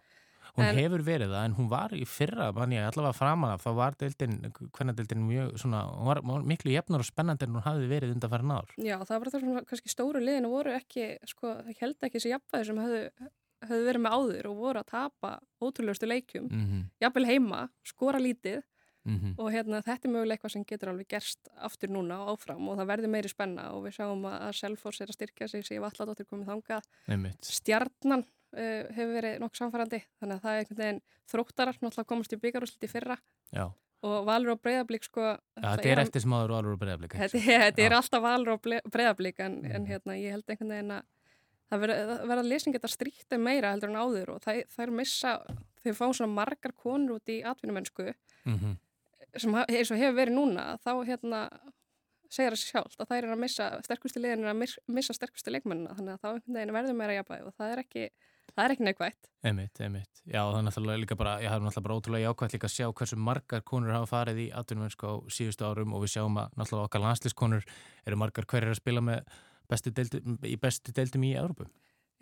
Hún 0.54 0.68
en, 0.68 0.76
hefur 0.78 1.02
verið 1.02 1.32
það 1.34 1.44
en 1.48 1.54
hún 1.56 1.68
var 1.70 1.92
í 1.98 2.04
fyrra, 2.06 2.52
mann 2.54 2.72
ég 2.74 2.86
allavega 2.86 3.16
framan 3.18 3.54
af, 3.56 3.64
þá 3.64 3.70
var 3.74 3.96
deildin, 3.98 4.36
hvernig 4.76 4.98
deildin 5.00 5.24
mjög 5.26 5.56
svona, 5.58 5.80
hún 5.90 6.06
var, 6.06 6.20
var 6.30 6.44
miklu 6.46 6.70
jefnar 6.70 7.02
og 7.02 7.08
spennandi 7.08 7.48
en 7.48 7.56
hún 7.56 7.64
hafi 7.64 7.88
verið 7.90 8.12
undan 8.14 8.30
fara 8.30 8.46
náður. 8.46 8.76
Já, 8.78 8.94
það 9.02 9.16
var 9.16 9.32
það 9.32 9.46
svona, 9.46 9.64
kannski 9.70 9.90
stóru 9.90 10.22
liðinu 10.22 10.52
voru 10.52 10.76
ekki, 10.76 11.08
sko, 11.26 11.56
það 11.56 11.80
held 11.80 12.06
ekki 12.06 12.20
þessi 12.20 12.32
jafnvæði 12.36 12.68
sem 12.68 12.78
höfðu, 12.84 13.32
höfðu 13.64 13.88
verið 13.88 14.04
með 14.04 14.14
áður 14.20 14.50
og 14.52 14.62
voru 14.62 14.82
að 14.84 14.92
tapa 14.92 15.32
ótrúleustu 15.58 16.10
leikjum, 16.10 16.46
mm 16.46 16.64
-hmm. 16.68 16.86
jafnvel 17.02 17.26
heima, 17.32 17.66
skora 17.90 18.22
lítið 18.22 18.62
Mm 19.04 19.18
-hmm. 19.20 19.34
og 19.36 19.52
hérna 19.52 19.82
þetta 19.84 20.08
er 20.08 20.12
mögulega 20.12 20.32
eitthvað 20.32 20.52
sem 20.52 20.64
getur 20.64 20.88
alveg 20.88 21.08
gerst 21.08 21.48
aftur 21.56 21.90
núna 21.90 22.20
og 22.22 22.28
áfram 22.38 22.68
og 22.68 22.78
það 22.78 22.86
verður 22.86 23.10
meiri 23.12 23.28
spenna 23.28 23.72
og 23.72 23.84
við 23.84 23.92
sjáum 23.98 24.24
að 24.24 24.52
Selfors 24.52 25.00
er 25.00 25.08
að 25.08 25.14
styrkja 25.14 25.48
sig 25.48 25.66
sem 25.66 25.82
valladóttir 25.82 26.24
komið 26.24 26.46
þangað 26.46 26.82
Einmitt. 27.08 27.44
stjarnan 27.44 28.24
uh, 28.54 28.92
hefur 28.94 29.14
verið 29.18 29.38
nokkuð 29.42 29.60
samfærandi 29.62 30.00
þannig 30.20 30.36
að 30.36 30.42
það 30.44 30.52
er 30.54 30.60
einhvern 30.64 30.82
veginn 30.82 31.00
þróttarar 31.32 31.78
náttúrulega 31.80 32.10
komast 32.12 32.32
í 32.32 32.40
byggarúsliti 32.44 32.88
fyrra 32.90 33.16
Já. 33.52 33.64
og 34.04 34.26
Valur 34.28 34.54
og 34.54 34.60
Breiðablík 34.62 35.04
sko 35.08 35.20
Ja, 35.24 35.74
þetta 35.76 35.90
er 35.94 36.02
eftir 36.04 36.20
smáður 36.24 36.50
og 36.54 36.58
alveg 36.60 36.74
að 36.76 36.82
breyða 36.84 36.98
blika. 37.02 37.18
þetta, 37.18 37.82
er 37.82 37.90
Já. 37.90 37.96
alltaf 37.98 38.22
Valur 38.22 38.52
og 38.56 38.62
Breiðablík 38.62 39.40
en, 39.40 39.60
Mhm. 39.62 39.74
en 39.74 39.86
hérna 39.86 40.16
ég 40.20 40.30
held 40.30 40.44
einhvern 40.48 40.68
veginn 40.74 40.90
að 40.98 41.02
það 41.72 41.80
verða 41.80 42.18
verð 42.28 42.40
að 42.44 42.48
lesin 42.52 42.72
geta 42.72 42.88
stríkt 42.88 43.38
meira 43.40 43.70
heldur 43.72 43.88
en 43.90 43.96
áður 43.96 44.28
og 44.36 44.40
það, 44.44 44.64
það 44.68 44.82
er 44.86 44.90
missa 44.90 45.38
þau 45.84 45.92
fá 45.92 46.06
svona 46.12 46.32
margar 46.34 46.72
konur 46.76 47.16
út 47.18 47.28
í 47.32 47.42
atvinnumennsku 47.44 48.12
Mm 48.44 48.58
-hmm. 48.58 48.76
sem 49.38 49.54
eins 49.54 49.90
og 49.90 49.96
hefur 49.98 50.14
verið 50.20 50.34
núna 50.36 50.78
þá 50.84 50.90
hérna 51.08 51.48
segir 52.28 52.50
það 52.52 52.58
sér 52.60 52.70
sjálft 52.72 53.00
að 53.00 53.06
það 53.08 53.16
er 53.18 53.24
að 53.32 53.38
missa 53.38 53.80
sterkustu 53.82 54.20
liðin 54.20 54.44
er 54.44 54.50
að 54.52 54.56
mis- 54.58 54.78
missa 54.86 55.12
sterkustu 55.14 55.50
leikmennina 55.50 55.94
þannig 55.96 56.14
að 56.14 56.20
þá 56.20 56.28
einhvern 56.34 56.54
veginn 56.54 56.72
verður 56.74 56.94
meira 56.98 57.14
jafnvæg 57.22 57.46
og 57.46 57.54
það 57.58 57.72
er 57.72 57.78
ekki 57.84 58.08
það 58.54 58.64
er 58.64 58.74
ekki 58.74 58.84
neikvægt 58.88 59.30
Einmitt, 59.44 59.80
einmitt. 59.84 60.22
Já, 60.24 60.40
það 60.40 60.58
er 60.58 60.62
náttúrulega 60.64 61.00
líka 61.02 61.16
bara, 61.20 61.34
ég 61.44 61.50
hafði 61.52 61.66
náttúrulega 61.66 61.84
bara 61.88 61.96
ótrúlega 62.00 62.28
jákvæmt 62.30 62.54
líka 62.56 62.68
að 62.70 62.74
sjá 62.78 62.86
hversu 62.96 63.16
margar 63.20 63.60
konur 63.68 63.92
hafa 63.92 64.06
farið 64.08 64.38
í 64.40 64.46
atvinnumensku 64.56 65.04
á 65.04 65.14
síðustu 65.28 65.66
árum 65.68 65.92
og 65.92 66.00
við 66.06 66.14
sjáum 66.14 66.38
að 66.40 66.54
náttúrulega 66.56 66.88
okkar 66.88 67.02
landslískonur 67.04 67.66
eru 68.06 68.16
margar 68.16 68.46
hverjir 68.48 68.72
að 68.72 68.78
spila 68.80 69.02
með 69.04 69.20
bestu 69.68 69.90
deildum, 69.92 70.38
í 70.44 70.56
bestu 70.60 70.92
deildum 70.96 71.24
í 71.28 71.34
Európu. 71.36 71.66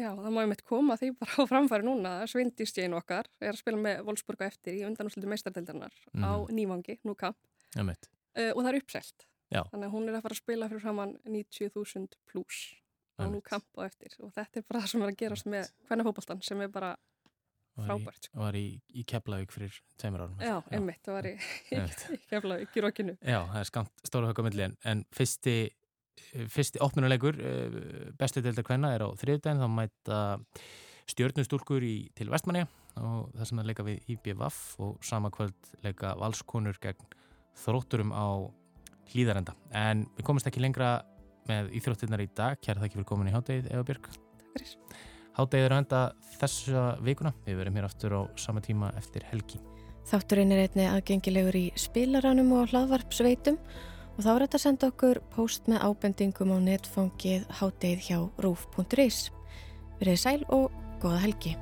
Já, 0.01 0.09
það 0.17 0.31
má 0.35 0.41
ég 0.43 0.49
mitt 0.51 0.65
koma 0.67 0.97
því 0.99 1.13
bara 1.21 1.37
á 1.37 1.43
framfæri 1.47 1.85
núna 1.87 2.13
Svindístjén 2.27 2.95
okkar 2.97 3.29
er 3.45 3.53
að 3.53 3.61
spila 3.61 3.77
með 3.79 4.03
Wolfsburga 4.09 4.47
eftir 4.49 4.81
í 4.81 4.85
undanúslutu 4.89 5.29
meistardeldarnar 5.31 5.93
á 6.19 6.43
Mhm. 6.43 6.51
Nývangi, 6.59 6.99
nú 7.05 7.15
kamp 7.15 7.37
Einmitt. 7.77 8.09
uh, 8.35 8.51
og 8.57 8.65
það 8.65 8.73
er 8.73 8.81
uppselt 8.81 9.27
Já. 9.53 9.63
þannig 9.71 9.87
að 9.87 9.93
hún 9.95 10.09
er 10.09 10.15
að 10.17 10.23
fara 10.23 10.35
að 10.35 10.43
spila 10.43 10.69
fyrir 10.69 10.81
framann 10.81 11.19
90.000 11.29 12.17
pluss 12.27 12.73
á 13.19 13.23
nú 13.25 13.39
Einmitt. 13.39 13.49
kamp 13.49 13.67
á 13.79 13.81
eftir 13.87 14.15
og 14.21 14.33
þetta 14.37 14.61
er 14.61 14.67
bara 14.69 14.83
það 14.83 14.93
sem 14.93 15.03
er 15.05 15.13
að 15.13 15.19
gerast 15.23 15.49
með 15.53 15.73
hvernig 15.89 16.09
fótboltan 16.09 16.43
sem 16.47 16.63
er 16.65 16.71
bara 16.73 16.93
frábært 17.73 18.29
sko. 18.29 18.41
var 18.43 18.57
í, 18.59 18.67
í 18.93 19.05
Keflavík 19.09 19.53
fyrir 19.55 19.77
tveimur 20.01 20.27
árum. 20.27 20.41
Já, 20.45 20.57
einmitt, 20.77 21.01
það 21.07 21.17
var 21.17 21.29
í, 21.31 21.35
í 22.17 22.19
Keflavík 22.29 22.77
í 22.77 22.85
Rókinu 22.85 23.17
Já, 23.21 23.39
það 23.41 23.61
er 23.63 23.71
skamt 23.71 24.05
stóra 24.09 24.29
högg 24.29 24.43
á 24.43 24.47
milli 24.49 24.67
en, 24.67 24.77
en 24.93 25.05
fyrsti, 25.17 25.57
fyrsti 26.53 26.83
opnunuleikur 26.85 27.41
bestu 28.21 28.45
deildar 28.45 28.67
kvenna 28.69 28.93
er 28.97 29.07
á 29.07 29.09
þriðdæðin 29.23 29.65
þá 29.65 29.69
mæta 29.73 30.21
stjörnustúlkur 31.13 31.85
í, 31.85 31.97
til 32.17 32.29
Vestmanni 32.33 32.67
og 33.01 33.33
það 33.37 33.49
sem 33.49 33.61
er 33.63 33.69
leika 33.71 33.87
við 33.87 34.11
IBVF 34.15 34.59
og 34.85 34.99
sama 35.07 35.33
kvöld 35.33 35.73
leika 35.85 36.13
valskonur 36.21 36.77
gegn 36.83 37.09
þrótturum 37.63 38.13
á 38.13 38.27
hlýðarenda. 39.13 39.55
En 39.77 40.07
við 40.17 40.27
komumst 40.29 40.49
ekki 40.49 40.63
lengra 40.63 41.03
með 41.49 41.73
íþróttirnar 41.79 42.23
í 42.25 42.29
dag. 42.37 42.61
Kæra 42.63 42.83
þakki 42.83 42.99
fyrir 42.99 43.09
komin 43.09 43.31
í 43.31 43.35
háttegið, 43.35 43.71
Eva 43.73 43.87
Björg. 43.89 44.11
Takk 44.13 44.57
fyrir. 44.57 44.75
Háttegið 45.39 45.67
er 45.67 45.75
að 45.75 45.83
enda 45.83 46.01
þessa 46.41 46.85
vikuna. 47.05 47.33
Við 47.47 47.61
verum 47.63 47.79
hér 47.79 47.89
aftur 47.89 48.19
á 48.19 48.21
sama 48.37 48.63
tíma 48.65 48.93
eftir 49.01 49.25
helgi. 49.31 49.63
Þátturinn 50.11 50.53
er 50.53 50.67
einni 50.67 50.89
aðgengilegur 50.91 51.57
í 51.57 51.67
spilaranum 51.79 52.53
og 52.59 52.73
hlaðvarpsveitum 52.73 53.59
og 54.13 54.21
þá 54.21 54.31
er 54.35 54.45
þetta 54.45 54.59
að 54.59 54.65
senda 54.67 54.93
okkur 54.93 55.23
post 55.33 55.71
með 55.71 55.87
ábendingum 55.89 56.53
á 56.53 56.59
netfangið 56.69 57.47
háttegið 57.63 58.07
hjá 58.11 58.19
rúf.is. 58.45 59.27
Verðið 60.01 60.25
sæl 60.27 60.41
og 60.51 60.73
góða 61.01 61.23
helgi. 61.25 61.55